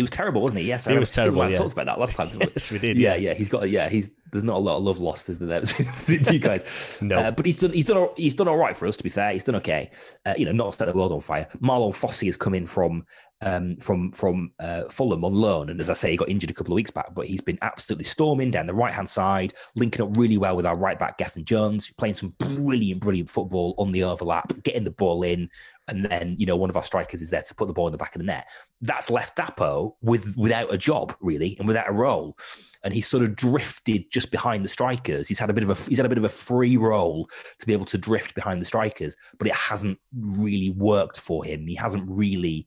[0.00, 0.66] He was terrible, wasn't he?
[0.66, 1.42] Yes, I he was terrible.
[1.42, 1.58] I yeah.
[1.58, 2.30] talked about that last time.
[2.40, 2.96] yes, we did.
[2.96, 3.34] Yeah, yeah, yeah.
[3.34, 3.68] He's got.
[3.68, 4.12] Yeah, he's.
[4.32, 5.60] There's not a lot of love lost, is there?
[6.06, 6.98] Between you guys.
[7.02, 7.72] no, uh, but he's done.
[7.72, 8.08] He's done.
[8.16, 8.96] He's done all right for us.
[8.96, 9.90] To be fair, he's done okay.
[10.24, 11.48] Uh, you know, not set the world on fire.
[11.60, 13.04] Marlon Fossey has come in from
[13.42, 16.54] um, from from uh, Fulham on loan, and as I say, he got injured a
[16.54, 20.02] couple of weeks back, but he's been absolutely storming down the right hand side, linking
[20.02, 23.92] up really well with our right back Gethin Jones, playing some brilliant, brilliant football on
[23.92, 25.48] the overlap, getting the ball in,
[25.88, 27.92] and then you know one of our strikers is there to put the ball in
[27.92, 28.48] the back of the net.
[28.82, 32.36] That's left Dapo with without a job really and without a role,
[32.82, 35.28] and he's sort of drifted just behind the strikers.
[35.28, 37.66] He's had a bit of a he's had a bit of a free role to
[37.66, 39.98] be able to drift behind the strikers, but it hasn't
[40.38, 41.66] really worked for him.
[41.66, 42.66] He hasn't really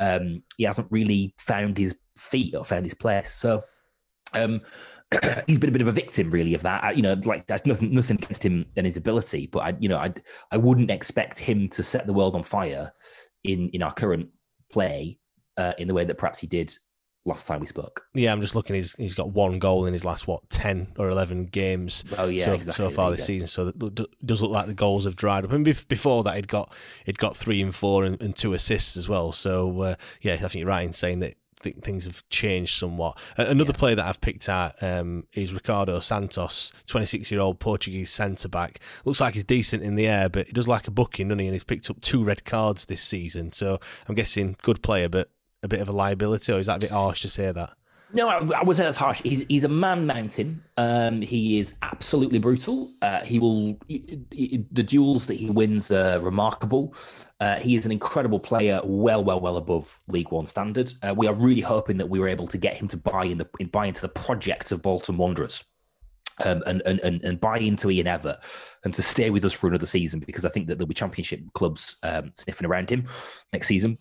[0.00, 3.32] um, he hasn't really found his feet or found his place.
[3.32, 3.64] So.
[4.34, 4.62] Um,
[5.46, 6.82] he's been a bit of a victim, really, of that.
[6.82, 9.86] I, you know, like there's nothing, nothing against him and his ability, but I, you
[9.86, 10.14] know, I,
[10.50, 12.90] I wouldn't expect him to set the world on fire
[13.44, 14.30] in in our current
[14.72, 15.18] play
[15.56, 16.72] uh, in the way that perhaps he did
[17.24, 18.06] last time we spoke.
[18.14, 18.76] Yeah, I'm just looking.
[18.76, 22.04] He's he's got one goal in his last what ten or eleven games.
[22.18, 22.84] Oh yeah, so, exactly.
[22.84, 23.48] so far this season.
[23.48, 23.78] So it
[24.24, 25.52] does look like the goals have dried up.
[25.52, 26.72] And before that, he'd got
[27.04, 29.32] he'd got three and four and, and two assists as well.
[29.32, 33.16] So uh, yeah, I think you're right in saying that things have changed somewhat.
[33.36, 33.78] Another yeah.
[33.78, 38.80] player that I've picked out um, is Ricardo Santos, 26 year old Portuguese centre back.
[39.04, 41.46] Looks like he's decent in the air, but he does like a booking, doesn't he?
[41.46, 43.52] And he's picked up two red cards this season.
[43.52, 45.30] So I'm guessing good player, but
[45.62, 47.72] a bit of a liability, or is that a bit harsh to say that?
[48.14, 49.22] No, I, I would say that's harsh.
[49.22, 50.62] He's he's a man mountain.
[50.76, 52.92] Um, he is absolutely brutal.
[53.00, 56.94] Uh, he will he, he, the duels that he wins are remarkable.
[57.40, 60.92] Uh, he is an incredible player, well, well, well above League One standard.
[61.02, 63.38] Uh, we are really hoping that we were able to get him to buy in
[63.38, 65.64] the buy into the project of Bolton Wanderers.
[66.44, 68.42] Um, and, and, and and buy into Ian Evatt
[68.84, 71.40] and to stay with us for another season because I think that there'll be championship
[71.52, 73.06] clubs um, sniffing around him
[73.52, 73.98] next season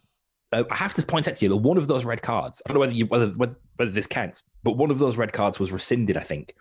[0.52, 2.70] uh, I have to point out to you that one of those red cards, I
[2.70, 5.60] don't know whether you, whether, whether, whether this counts, but one of those red cards
[5.60, 6.54] was rescinded, I think,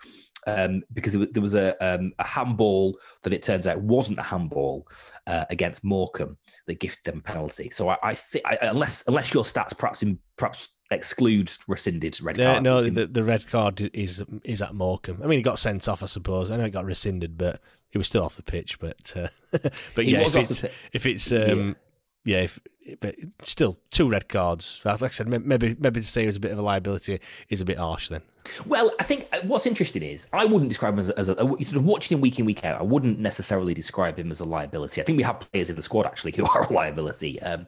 [0.47, 4.23] um, because was, there was a, um, a handball that it turns out wasn't a
[4.23, 4.87] handball
[5.27, 7.71] uh, against Morecambe that gifted them a penalty.
[7.71, 12.65] So I, I think, unless unless your stats perhaps in, perhaps exclude rescinded red cards.
[12.65, 15.21] No, the, the red card is is at Morecambe.
[15.23, 16.51] I mean, he got sent off, I suppose.
[16.51, 18.79] I know he got rescinded, but he was still off the pitch.
[18.79, 19.29] But uh,
[19.95, 21.77] but yeah, if it's, if it's um,
[22.25, 22.37] yeah.
[22.37, 22.59] yeah if,
[23.01, 24.81] but still two red cards.
[24.85, 27.61] Like I said, maybe maybe to say it was a bit of a liability is
[27.61, 28.23] a bit harsh then.
[28.67, 31.65] Well, I think uh, what's interesting is I wouldn't describe him as, as a, you
[31.65, 32.81] sort of watching him week in week out.
[32.81, 35.01] I wouldn't necessarily describe him as a liability.
[35.01, 37.41] I think we have players in the squad actually who are a liability.
[37.43, 37.67] Um,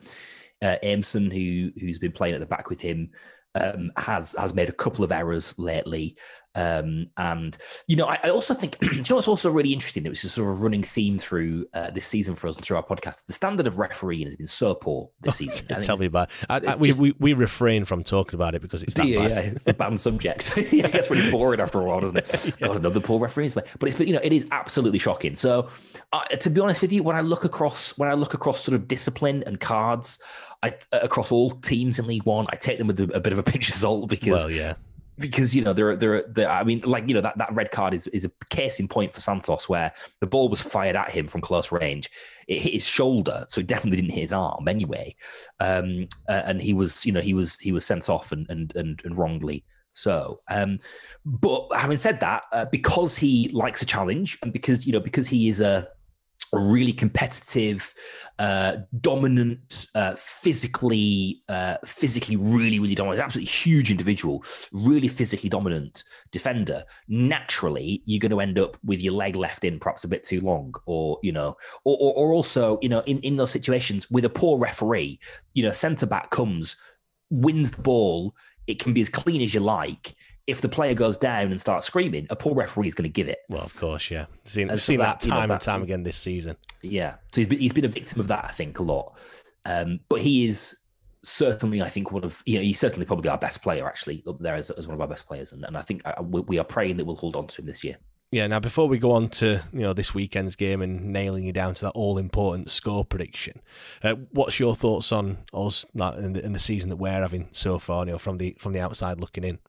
[0.63, 3.11] uh, Aimson, who who's been playing at the back with him,
[3.55, 6.17] um, has has made a couple of errors lately.
[6.55, 10.05] Um, and you know, I, I also think you know what's also really interesting.
[10.05, 12.77] It was a sort of running theme through uh, this season for us and through
[12.77, 13.27] our podcast.
[13.27, 15.67] The standard of refereeing has been so poor this season.
[15.81, 16.31] Tell me about.
[16.43, 16.47] It.
[16.51, 19.19] I, I, we, just, we we refrain from talking about it because it's that yeah,
[19.21, 19.31] bad.
[19.31, 20.57] Yeah, it's a banned subject.
[20.57, 22.47] yeah, it gets pretty boring after a while, doesn't it?
[22.61, 22.67] yeah.
[22.67, 25.37] God, another poor referees, but it's but you know it is absolutely shocking.
[25.37, 25.69] So
[26.13, 28.75] uh, to be honest with you, when I look across when I look across sort
[28.75, 30.23] of discipline and cards,
[30.63, 33.39] I, across all teams in League One, I take them with a, a bit of
[33.39, 34.75] a pinch of salt because well, yeah
[35.19, 37.95] because you know there there there I mean like you know that, that red card
[37.95, 41.29] is is a case in point for Santos where the ball was fired at him
[41.29, 42.11] from close range.
[42.49, 45.15] It hit his shoulder so it definitely didn't hit his arm anyway.
[45.61, 48.75] Um, uh, and he was you know he was he was sent off and and
[48.75, 50.79] and, and wrongly So, um,
[51.25, 55.29] but having said that, uh, because he likes a challenge, and because you know, because
[55.29, 55.89] he is a
[56.53, 57.95] really competitive,
[58.39, 66.05] uh, dominant, uh, physically, uh, physically really, really dominant, absolutely huge individual, really physically dominant
[66.31, 66.85] defender.
[67.09, 70.41] Naturally, you're going to end up with your leg left in perhaps a bit too
[70.41, 74.25] long, or you know, or, or, or also, you know, in in those situations with
[74.25, 75.19] a poor referee,
[75.55, 76.77] you know, centre back comes,
[77.31, 78.35] wins the ball.
[78.67, 80.15] It can be as clean as you like
[80.47, 83.29] if the player goes down and starts screaming, a poor referee is going to give
[83.29, 83.39] it.
[83.49, 84.27] Well, of course, yeah.
[84.45, 86.57] Seen, so seen that, that, time you know, that, and time again this season.
[86.83, 87.15] Yeah.
[87.29, 89.17] So he's been, he's been a victim of that, I think, a lot.
[89.65, 90.77] Um, but he is
[91.23, 94.41] certainly, I think, one of, you know, he's certainly probably our best player, actually, up
[94.41, 95.53] there as, as one of our best players.
[95.53, 97.61] And, and I think I, uh, we, we are praying that we'll hold on to
[97.61, 97.97] him this year.
[98.33, 98.49] Yeah.
[98.49, 101.75] Now, before we go on to you know this weekend's game and nailing you down
[101.75, 103.61] to that all important score prediction,
[104.03, 107.49] uh, what's your thoughts on us like, in, the, in the season that we're having
[107.53, 108.07] so far?
[108.07, 109.61] You know, from the from the outside looking in.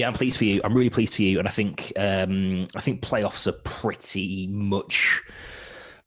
[0.00, 0.62] Yeah, I'm pleased for you.
[0.64, 5.22] I'm really pleased for you, and I think um, I think playoffs are pretty much.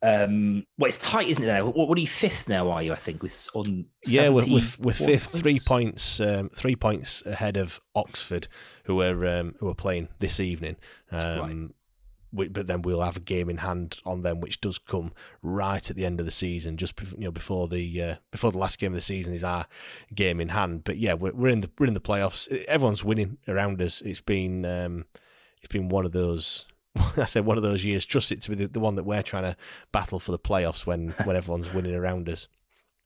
[0.01, 1.47] Um, well, it's tight, isn't it?
[1.47, 2.71] Now, what, what are you fifth now?
[2.71, 2.91] Are you?
[2.91, 5.41] I think with on yeah, with with, with fifth, points?
[5.41, 8.47] three points, um, three points ahead of Oxford,
[8.85, 10.77] who are um, who are playing this evening.
[11.11, 11.69] Um, right
[12.33, 15.95] but then we'll have a game in hand on them, which does come right at
[15.95, 18.91] the end of the season, just you know before the uh, before the last game
[18.91, 19.67] of the season is our
[20.13, 20.83] game in hand.
[20.83, 22.51] But yeah, we're, we're in the we're in the playoffs.
[22.65, 24.01] Everyone's winning around us.
[24.01, 25.05] It's been um,
[25.59, 26.65] it's been one of those.
[27.17, 28.05] I said one of those years.
[28.05, 29.55] Trust it to be the, the one that we're trying to
[29.91, 32.47] battle for the playoffs when when everyone's winning around us.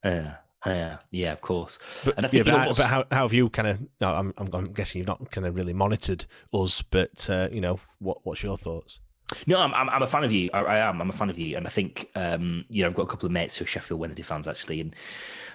[0.03, 0.35] Yeah.
[0.65, 1.77] Yeah, yeah, of course.
[2.03, 3.79] But, and I think yeah, but, but how, how have you kind of?
[4.01, 7.61] No, I'm, I'm, I'm guessing you've not kind of really monitored us, but uh, you
[7.61, 8.99] know, what what's your thoughts?
[9.45, 10.49] No, I'm, I'm, I'm a fan of you.
[10.53, 11.01] I, I, am.
[11.01, 13.25] I'm a fan of you, and I think um, you know I've got a couple
[13.25, 14.95] of mates who are Sheffield Wednesday fans actually, and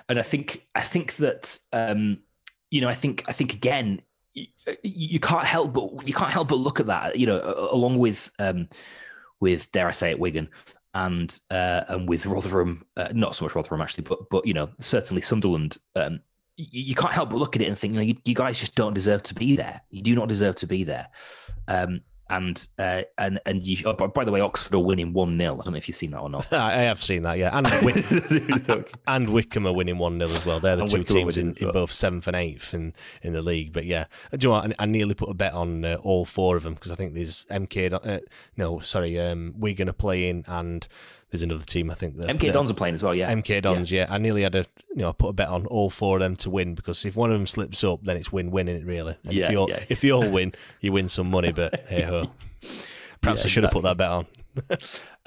[0.08, 2.18] and I think I think that um,
[2.70, 4.02] you know I think I think again
[4.34, 4.46] you,
[4.82, 8.30] you, can't help but you can't help but look at that you know along with
[8.38, 8.68] um,
[9.40, 10.48] with dare I say it Wigan
[10.94, 14.70] and uh, and with Rotherham, uh, not so much Rotherham actually, but but you know
[14.78, 15.78] certainly Sunderland.
[15.96, 16.20] Um,
[16.56, 18.74] you, can't help but look at it and think, you, know, you, you, guys just
[18.74, 19.80] don't deserve to be there.
[19.90, 21.08] You do not deserve to be there.
[21.66, 23.84] Um, and uh, and and you.
[23.84, 26.12] Oh, by the way, Oxford are winning one 0 I don't know if you've seen
[26.12, 26.50] that or not.
[26.52, 27.50] I have seen that, yeah.
[27.56, 30.58] And Wick- and Wycombe are winning one 0 as well.
[30.58, 31.68] They're the and two Wycombe teams in, well.
[31.68, 33.74] in, both seventh and eighth in, in the league.
[33.74, 34.70] But yeah, do you know what?
[34.70, 37.12] I, I nearly put a bet on uh, all four of them because I think
[37.14, 37.92] there's MK.
[37.92, 38.20] Uh,
[38.56, 40.88] no, sorry, um, Wigan are playing and
[41.32, 43.14] there's another team I think that MK Dons are playing as well.
[43.14, 43.90] Yeah, MK Dons.
[43.90, 44.02] Yeah.
[44.02, 44.14] yeah.
[44.14, 46.36] I nearly had a you know I put a bet on all four of them
[46.36, 49.16] to win because if one of them slips up, then it's win-win in it really.
[49.24, 49.84] And yeah, if, you all, yeah.
[49.88, 51.50] if they all win, you win some money.
[51.50, 52.30] But hey ho,
[53.22, 53.62] perhaps yeah, I should exactly.
[53.62, 54.26] have put that bet on.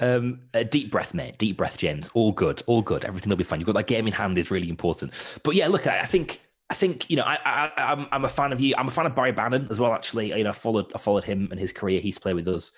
[0.00, 1.38] um, a deep breath, mate.
[1.38, 2.08] Deep breath, James.
[2.14, 2.62] All good.
[2.68, 3.04] All good.
[3.04, 3.58] Everything will be fine.
[3.58, 5.12] You've got that game in hand is really important.
[5.42, 6.40] But yeah, look, I, I think
[6.70, 8.74] I think you know I, I I'm I'm a fan of you.
[8.78, 9.92] I'm a fan of Barry Bannan as well.
[9.92, 12.00] Actually, you know, I followed I followed him and his career.
[12.00, 12.70] He's played with us.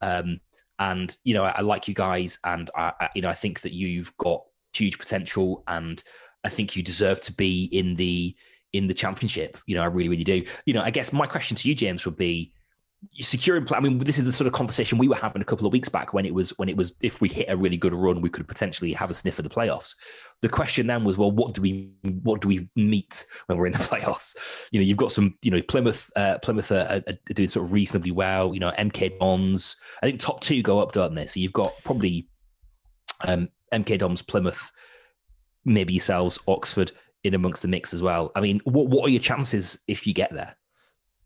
[0.00, 0.40] Um,
[0.78, 3.60] and you know, I, I like you guys, and I, I, you know, I think
[3.60, 6.02] that you've got huge potential, and
[6.44, 8.36] I think you deserve to be in the
[8.72, 9.56] in the championship.
[9.66, 10.44] You know, I really, really do.
[10.66, 12.52] You know, I guess my question to you, James, would be
[13.20, 15.72] securing i mean this is the sort of conversation we were having a couple of
[15.72, 18.20] weeks back when it was when it was if we hit a really good run
[18.20, 19.94] we could potentially have a sniff of the playoffs.
[20.42, 21.90] The question then was well what do we
[22.22, 24.36] what do we meet when we're in the playoffs?
[24.70, 27.72] You know you've got some you know plymouth uh, plymouth are, are, doing sort of
[27.72, 31.26] reasonably well you know mk dons i think top two go up don't they?
[31.26, 32.28] So you've got probably
[33.24, 34.70] um, mk dons plymouth
[35.64, 36.92] maybe yourselves oxford
[37.24, 38.30] in amongst the mix as well.
[38.34, 40.56] I mean what, what are your chances if you get there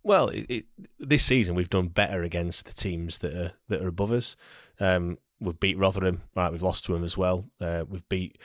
[0.02, 0.64] well, it, it,
[0.98, 4.36] this season we've done better against the teams that are that are above us.
[4.78, 6.52] Um, we've beat Rotherham, right?
[6.52, 7.46] We've lost to them as well.
[7.60, 8.38] Uh, we've beat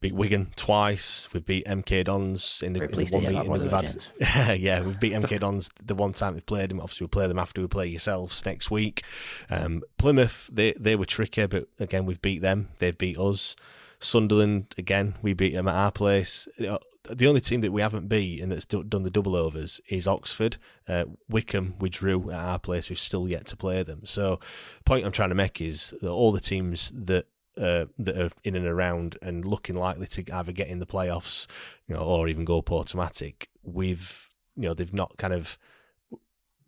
[0.00, 1.28] beat Wigan twice.
[1.32, 4.58] We've beat MK Dons in the, in the one meeting that we've had.
[4.60, 6.80] yeah, we've beat MK Dons the one time we played them.
[6.80, 9.04] Obviously, we play them after we play yourselves next week.
[9.50, 12.68] Um, Plymouth, they they were tricky, but again, we've beat them.
[12.78, 13.56] They've beat us.
[14.00, 16.48] Sunderland again, we beat them at our place.
[16.58, 20.56] The only team that we haven't beat and that's done the double overs is Oxford.
[20.88, 22.88] Uh, Wycombe we drew at our place.
[22.88, 24.02] We've still yet to play them.
[24.04, 24.40] So,
[24.84, 27.26] point I'm trying to make is that all the teams that
[27.58, 31.46] uh, that are in and around and looking likely to either get in the playoffs,
[31.88, 35.58] you know, or even go up automatic, we've you know they've not kind of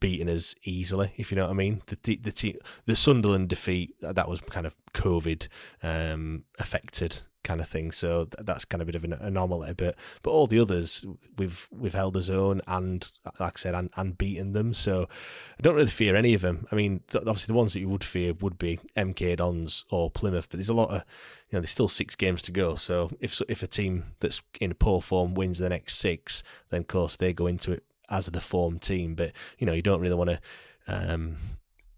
[0.02, 1.80] beaten us easily, if you know what I mean.
[1.86, 5.46] The the the, the Sunderland defeat that was kind of COVID
[5.82, 9.74] um, affected kind of thing, so that's kind of a bit of an anomaly.
[9.74, 11.06] But but all the others
[11.38, 14.74] we've we've held a zone and like I said and, and beaten them.
[14.74, 15.08] So
[15.56, 16.66] I don't really fear any of them.
[16.72, 20.48] I mean, obviously the ones that you would fear would be MK Dons or Plymouth,
[20.50, 21.04] but there's a lot of
[21.48, 22.74] you know there's still six games to go.
[22.74, 26.88] So if if a team that's in poor form wins the next six, then of
[26.88, 30.14] course they go into it as the form team, but you know you don't really
[30.14, 30.40] want to.
[30.88, 31.36] Um,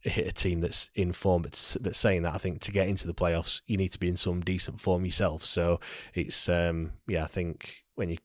[0.00, 1.40] hit a team that's in form.
[1.40, 4.08] But, but saying that, I think to get into the playoffs, you need to be
[4.10, 5.44] in some decent form yourself.
[5.44, 5.80] So
[6.12, 8.18] it's um, yeah, I think when you.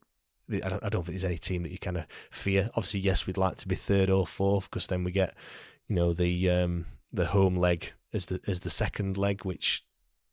[0.52, 2.72] I don't, I don't think there's any team that you kind of fear.
[2.74, 5.36] Obviously, yes, we'd like to be third or fourth because then we get,
[5.88, 9.84] you know, the um, the home leg as the as the second leg, which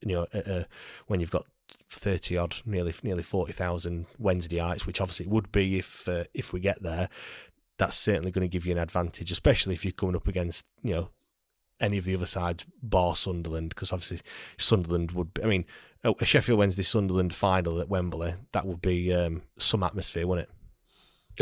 [0.01, 0.63] you know, uh,
[1.07, 1.45] when you've got
[1.91, 6.53] thirty odd, nearly nearly forty thousand Wednesdayites, which obviously it would be if uh, if
[6.53, 7.09] we get there.
[7.77, 10.93] That's certainly going to give you an advantage, especially if you're coming up against you
[10.93, 11.09] know
[11.79, 14.21] any of the other sides, bar Sunderland, because obviously
[14.57, 15.33] Sunderland would.
[15.33, 15.65] Be, I mean,
[16.03, 20.53] a Sheffield Wednesday Sunderland final at Wembley that would be um, some atmosphere, wouldn't it?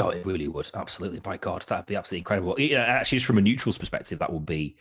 [0.01, 0.69] Oh, it really would.
[0.73, 1.19] Absolutely.
[1.19, 2.55] By God, that'd be absolutely incredible.
[2.59, 4.75] Yeah, actually, just from a neutral's perspective, that would be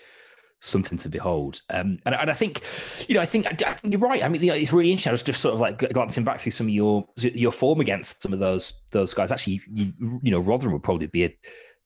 [0.61, 1.61] something to behold.
[1.71, 2.63] Um, and, and I think,
[3.09, 4.23] you know, I think, I think you're right.
[4.23, 5.11] I mean, it's really interesting.
[5.11, 8.23] I was just sort of like glancing back through some of your your form against
[8.23, 9.31] some of those those guys.
[9.31, 9.93] Actually, you,
[10.23, 11.37] you know, Rotherham would probably be a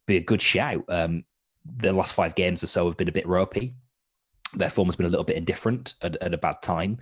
[0.07, 0.85] be a good shout.
[0.89, 1.25] Um,
[1.65, 3.75] the last five games or so have been a bit ropey.
[4.55, 6.99] Their form has been a little bit indifferent at, at a bad time.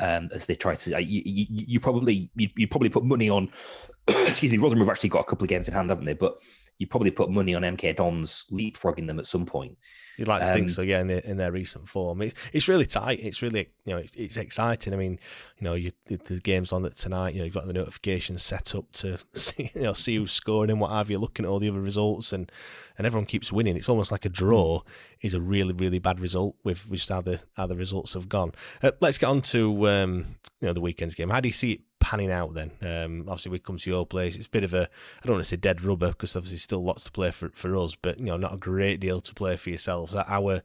[0.00, 3.30] Um, as they try to, uh, you, you, you, probably you, you probably put money
[3.30, 3.50] on.
[4.08, 6.14] excuse me, Rotherham have actually got a couple of games in hand, haven't they?
[6.14, 6.40] But
[6.78, 9.76] you probably put money on MK Dons leapfrogging them at some point.
[10.16, 11.00] You'd like to um, think so, yeah.
[11.00, 13.20] In, the, in their recent form, it, it's really tight.
[13.20, 14.94] It's really you know it's, it's exciting.
[14.94, 15.18] I mean,
[15.58, 17.34] you know, you, the, the games on that tonight.
[17.34, 20.70] You know, you've got the notifications set up to see you know see who's scoring
[20.70, 21.18] and what have you.
[21.18, 22.50] Looking at all the other results and
[22.96, 23.76] and everyone keeps winning.
[23.76, 24.82] It's almost like a draw
[25.20, 28.52] is a really really bad result with just how the how the results have gone.
[28.82, 31.30] Uh, let's get on to um, you know the weekend's game.
[31.30, 32.72] How do you see it panning out then?
[32.82, 34.36] Um, obviously, we come to your place.
[34.36, 36.84] It's a bit of a, I don't want to say dead rubber because obviously still
[36.84, 39.56] lots to play for, for us, but you know, not a great deal to play
[39.56, 40.14] for yourselves.
[40.14, 40.60] How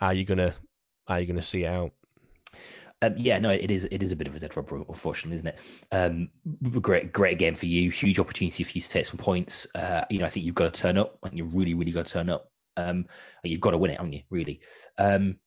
[0.00, 0.54] are you gonna
[1.06, 1.92] are you gonna see out?
[3.00, 3.86] Um, yeah, no, it is.
[3.90, 5.60] It is a bit of a dead rubber, unfortunately, isn't it?
[5.92, 6.28] Um,
[6.80, 7.90] great, great game for you.
[7.90, 9.66] Huge opportunity for you to take some points.
[9.74, 12.06] Uh, you know, I think you've got to turn up, and you really, really got
[12.06, 12.50] to turn up.
[12.76, 13.06] Um,
[13.44, 14.22] you've got to win it, haven't you?
[14.30, 14.60] Really.
[14.98, 15.38] Um,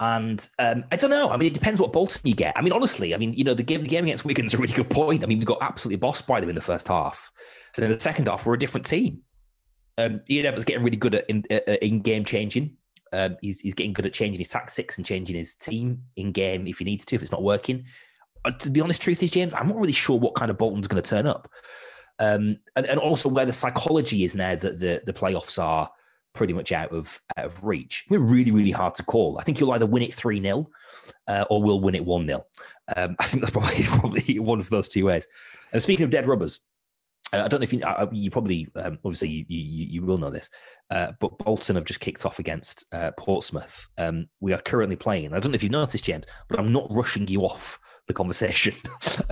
[0.00, 1.28] and um, I don't know.
[1.28, 2.56] I mean, it depends what Bolton you get.
[2.56, 4.72] I mean, honestly, I mean, you know, the game, the game against Wigan's a really
[4.72, 5.22] good point.
[5.22, 7.30] I mean, we got absolutely bossed by them in the first half,
[7.76, 9.20] and then the second half, we're a different team.
[9.98, 12.76] Um, Ian Evatt's getting really good at in, uh, in game changing.
[13.12, 16.66] Um, he's, he's getting good at changing his tactics and changing his team in game
[16.66, 17.84] if he needs to, if it's not working.
[18.44, 21.02] Uh, the honest truth is, James, I'm not really sure what kind of Bolton's going
[21.02, 21.50] to turn up.
[22.18, 25.90] Um, and, and also where the psychology is now that the, the playoffs are
[26.32, 28.04] pretty much out of out of reach.
[28.08, 29.38] We're really, really hard to call.
[29.38, 30.68] I think you'll either win it 3 0
[31.26, 32.46] uh, or we'll win it 1 0.
[32.96, 35.26] Um, I think that's probably, probably one of those two ways.
[35.72, 36.60] And speaking of dead rubbers,
[37.32, 40.18] uh, I don't know if you, uh, you probably, um, obviously, you, you, you, will
[40.18, 40.50] know this,
[40.90, 43.86] uh, but Bolton have just kicked off against uh, Portsmouth.
[43.98, 45.32] Um, we are currently playing.
[45.32, 48.74] I don't know if you've noticed, James, but I'm not rushing you off the conversation.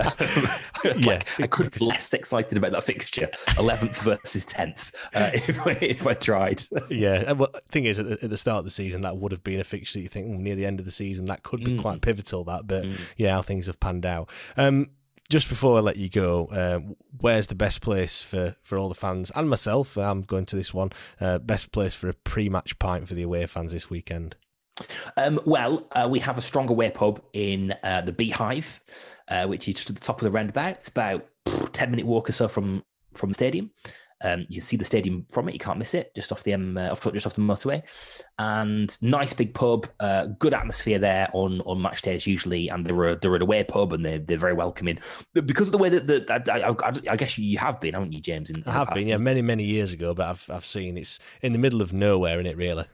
[0.83, 5.65] like, yeah, I couldn't be less excited about that fixture, 11th versus 10th, uh, if,
[5.65, 6.61] I, if I tried.
[6.89, 9.31] yeah, well, the thing is, at the, at the, start of the season, that would
[9.31, 11.63] have been a fixture you think oh, near the end of the season that could
[11.63, 11.81] be mm.
[11.81, 12.43] quite pivotal.
[12.43, 12.97] That, but mm.
[13.17, 14.29] yeah, how things have panned out.
[14.57, 14.89] Um,
[15.29, 16.79] just before I let you go, uh,
[17.19, 19.95] where's the best place for, for all the fans and myself?
[19.95, 20.91] I'm going to this one.
[21.21, 24.35] Uh, best place for a pre-match pint for the away fans this weekend.
[25.17, 28.81] Um, well, uh, we have a stronger away pub in uh, the Beehive,
[29.27, 30.71] uh, which is just at the top of the roundabout.
[30.71, 31.27] It's about
[31.73, 32.83] ten minute walk or so from
[33.15, 33.71] from the stadium.
[34.21, 36.13] Um, you can see the stadium from it; you can't miss it.
[36.13, 37.83] Just off the M, uh, just off the motorway,
[38.37, 39.87] and nice big pub.
[39.99, 43.63] Uh, good atmosphere there on on match days usually, and they're a, they're an away
[43.63, 44.99] pub and they're they're very welcoming.
[45.33, 48.11] But because of the way that, that I, I, I, guess you have been, haven't
[48.11, 48.49] you, James?
[48.49, 51.53] In, I have been, yeah, many many years ago, but I've I've seen it's in
[51.53, 52.85] the middle of nowhere, in it really.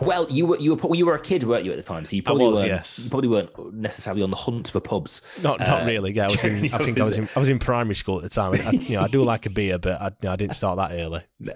[0.00, 2.04] Well, you were you were you were a kid, weren't you, at the time?
[2.04, 2.98] So you probably was, weren't, yes.
[2.98, 5.22] you probably weren't necessarily on the hunt for pubs.
[5.44, 6.12] Not not uh, really.
[6.12, 8.22] Yeah, I, was in, I think I was in I was in primary school at
[8.22, 8.54] the time.
[8.54, 10.78] I, you know, I do like a beer, but I, you know, I didn't start
[10.78, 11.22] that early.
[11.42, 11.52] No,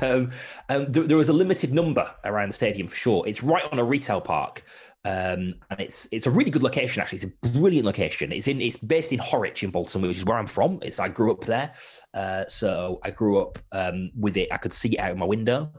[0.00, 0.30] um,
[0.68, 3.26] um, there, there was a limited number around the stadium for sure.
[3.26, 4.62] It's right on a retail park,
[5.04, 7.02] um, and it's it's a really good location.
[7.02, 8.30] Actually, it's a brilliant location.
[8.30, 10.78] It's in it's based in Horwich in Bolton, which is where I'm from.
[10.82, 11.72] It's I grew up there,
[12.14, 14.48] uh, so I grew up um, with it.
[14.52, 15.72] I could see it out of my window.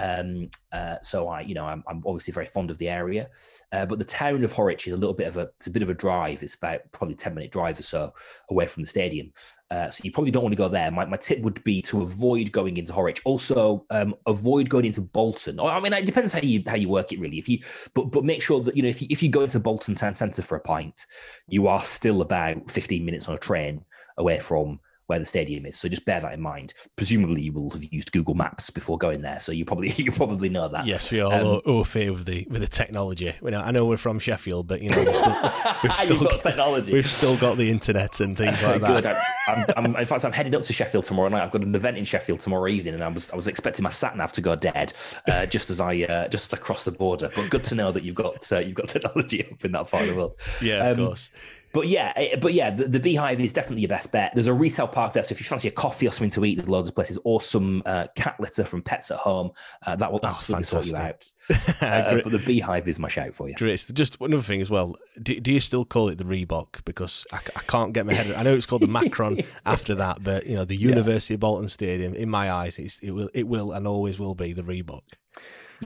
[0.00, 3.28] Um, uh, so I, you know, I'm, I'm, obviously very fond of the area.
[3.70, 5.82] Uh, but the town of Horwich is a little bit of a it's a bit
[5.82, 6.42] of a drive.
[6.42, 8.12] It's about probably ten minute drive or so
[8.48, 9.30] away from the stadium.
[9.70, 10.90] Uh, so you probably don't want to go there.
[10.90, 13.20] My, my tip would be to avoid going into Horwich.
[13.24, 15.60] Also, um, avoid going into Bolton.
[15.60, 17.38] I mean, it depends how you how you work it really.
[17.38, 17.58] If you
[17.94, 20.14] but but make sure that you know if you, if you go into Bolton town
[20.14, 21.04] centre for a pint,
[21.46, 23.84] you are still about fifteen minutes on a train
[24.16, 24.80] away from
[25.10, 25.76] where the stadium is.
[25.76, 26.72] So just bear that in mind.
[26.94, 30.48] Presumably, you will have used Google Maps before going there, so you probably you probably
[30.48, 30.86] know that.
[30.86, 33.34] Yes, we are um, au fait with the with the technology.
[33.42, 35.52] You know, I know we're from Sheffield, but you know, we've still,
[35.82, 36.92] we've still got technology.
[36.92, 39.02] We've still got the internet and things like Good.
[39.02, 39.20] that.
[39.48, 41.42] I'm, I'm, in fact, I'm headed up to Sheffield tomorrow night.
[41.42, 43.90] I've got an event in Sheffield tomorrow evening, and I was I was expecting my
[43.90, 44.92] sat nav to go dead
[45.26, 47.30] uh, just as I uh, just as I crossed the border.
[47.34, 50.04] But good to know that you've got uh, you've got technology up in that part
[50.04, 50.40] of the world.
[50.62, 51.30] Yeah, of um, course
[51.72, 54.32] but yeah, eh, but yeah, the, the, beehive is definitely your best bet.
[54.34, 56.56] There's a retail park there, so if you fancy a coffee or something to eat,
[56.56, 59.52] there's loads of places, or some uh, cat litter from Pets at Home.
[59.86, 61.30] Uh, that will oh, absolutely sort you out.
[61.80, 63.54] uh, but the beehive is my shout for you.
[63.54, 63.86] Great.
[63.92, 64.96] Just another thing as well.
[65.22, 66.84] Do, do you still call it the Reebok?
[66.84, 68.34] Because I, I can't get my head.
[68.34, 71.36] I know it's called the Macron after that, but you know the University yeah.
[71.36, 72.14] of Bolton Stadium.
[72.14, 75.02] In my eyes, it will it will and always will be the Reebok.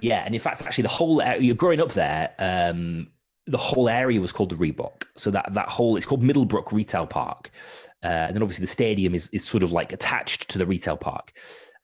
[0.01, 2.31] Yeah, and in fact, actually, the whole you're growing up there.
[2.39, 3.09] Um,
[3.47, 5.05] the whole area was called the Reebok.
[5.17, 7.51] So that that whole it's called Middlebrook Retail Park,
[8.03, 10.97] uh, and then obviously the stadium is is sort of like attached to the retail
[10.97, 11.33] park.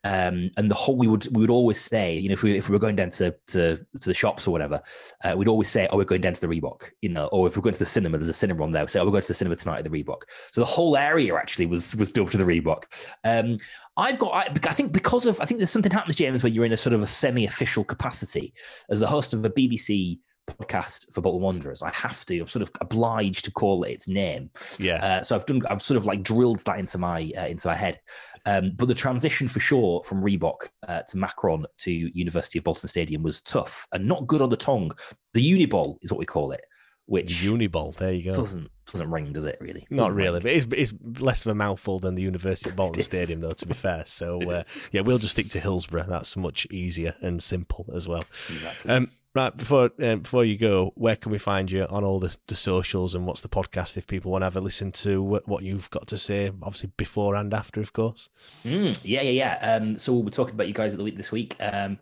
[0.02, 2.68] Um, and the whole we would we would always say, you know, if we if
[2.68, 4.80] we were going down to to, to the shops or whatever,
[5.24, 7.56] uh, we'd always say, "Oh, we're going down to the Reebok," you know, or if
[7.56, 8.82] we're going to the cinema, there's a cinema on there.
[8.82, 10.96] We say, "Oh, we're going to the cinema tonight at the Reebok." So the whole
[10.96, 12.84] area actually was was dubbed to the Reebok.
[13.24, 13.58] Um,
[13.96, 16.64] I've got, I, I, think, because of, I think there's something happens, James, where you're
[16.64, 18.54] in a sort of a semi-official capacity
[18.88, 20.20] as the host of a BBC
[20.56, 21.82] podcast for Bolton Wanderers.
[21.82, 22.40] I have to.
[22.40, 24.50] I'm sort of obliged to call it its name.
[24.78, 25.04] Yeah.
[25.04, 25.62] Uh, so I've done.
[25.68, 27.98] I've sort of like drilled that into my uh, into my head.
[28.46, 32.88] Um, but the transition for sure from Reebok uh, to Macron to University of Bolton
[32.88, 34.92] Stadium was tough and not good on the tongue.
[35.34, 36.62] The Uniball is what we call it.
[37.06, 38.34] Which Uniball, there you go.
[38.34, 39.58] Doesn't doesn't ring, does it?
[39.60, 39.84] Really?
[39.90, 40.42] Not doesn't really, ring.
[40.42, 43.52] but it's, it's less of a mouthful than the University of Bolton Stadium, though.
[43.52, 46.06] To be fair, so uh, yeah, we'll just stick to Hillsborough.
[46.08, 48.22] That's much easier and simple as well.
[48.48, 48.92] Exactly.
[48.92, 52.36] Um, Right before um, before you go, where can we find you on all the,
[52.48, 55.88] the socials and what's the podcast if people want to ever listen to what you've
[55.90, 56.50] got to say?
[56.62, 58.28] Obviously before and after, of course.
[58.64, 59.74] Mm, yeah, yeah, yeah.
[59.76, 61.54] Um, so we'll be talking about you guys at the week this week.
[61.60, 61.98] Um,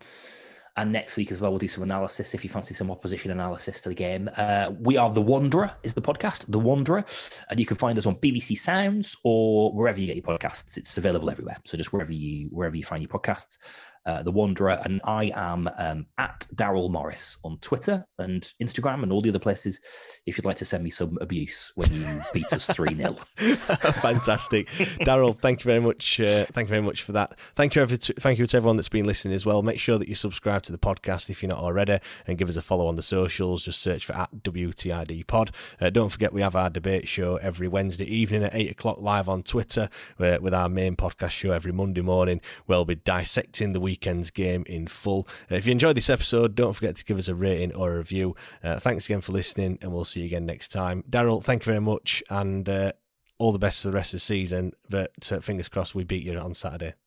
[0.79, 3.81] and next week as well, we'll do some analysis if you fancy some opposition analysis
[3.81, 4.29] to the game.
[4.37, 7.03] Uh, we are The Wanderer, is the podcast, The Wanderer.
[7.49, 10.77] And you can find us on BBC Sounds or wherever you get your podcasts.
[10.77, 11.57] It's available everywhere.
[11.65, 13.57] So just wherever you wherever you find your podcasts.
[14.05, 19.11] Uh, the Wanderer, and I am um, at Daryl Morris on Twitter and Instagram and
[19.11, 19.79] all the other places.
[20.25, 24.67] If you'd like to send me some abuse when you beat us three 0 Fantastic,
[25.01, 25.39] Daryl.
[25.39, 26.19] Thank you very much.
[26.19, 27.37] Uh, thank you very much for that.
[27.55, 29.61] Thank you, thank you to everyone that's been listening as well.
[29.61, 32.55] Make sure that you subscribe to the podcast if you're not already, and give us
[32.55, 33.63] a follow on the socials.
[33.63, 35.51] Just search for at WTID Pod.
[35.79, 39.27] Uh, don't forget we have our debate show every Wednesday evening at eight o'clock live
[39.29, 39.89] on Twitter,
[40.19, 42.41] uh, with our main podcast show every Monday morning.
[42.65, 45.27] We'll be dissecting the weekend's game in full.
[45.51, 47.97] Uh, if you enjoyed this episode, don't forget to give us a rating or a
[47.97, 48.35] review.
[48.63, 51.03] Uh, thanks again for listening, and we'll see you again next time.
[51.09, 52.91] Daryl, thank you very much, and uh,
[53.37, 54.71] all the best for the rest of the season.
[54.89, 56.93] But uh, fingers crossed we beat you on Saturday.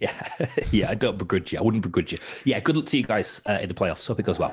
[0.00, 0.28] Yeah,
[0.72, 1.60] yeah, I don't begrudge you.
[1.60, 2.18] I wouldn't begrudge you.
[2.44, 4.08] Yeah, good luck to you guys uh, in the playoffs.
[4.08, 4.52] Hope it goes well.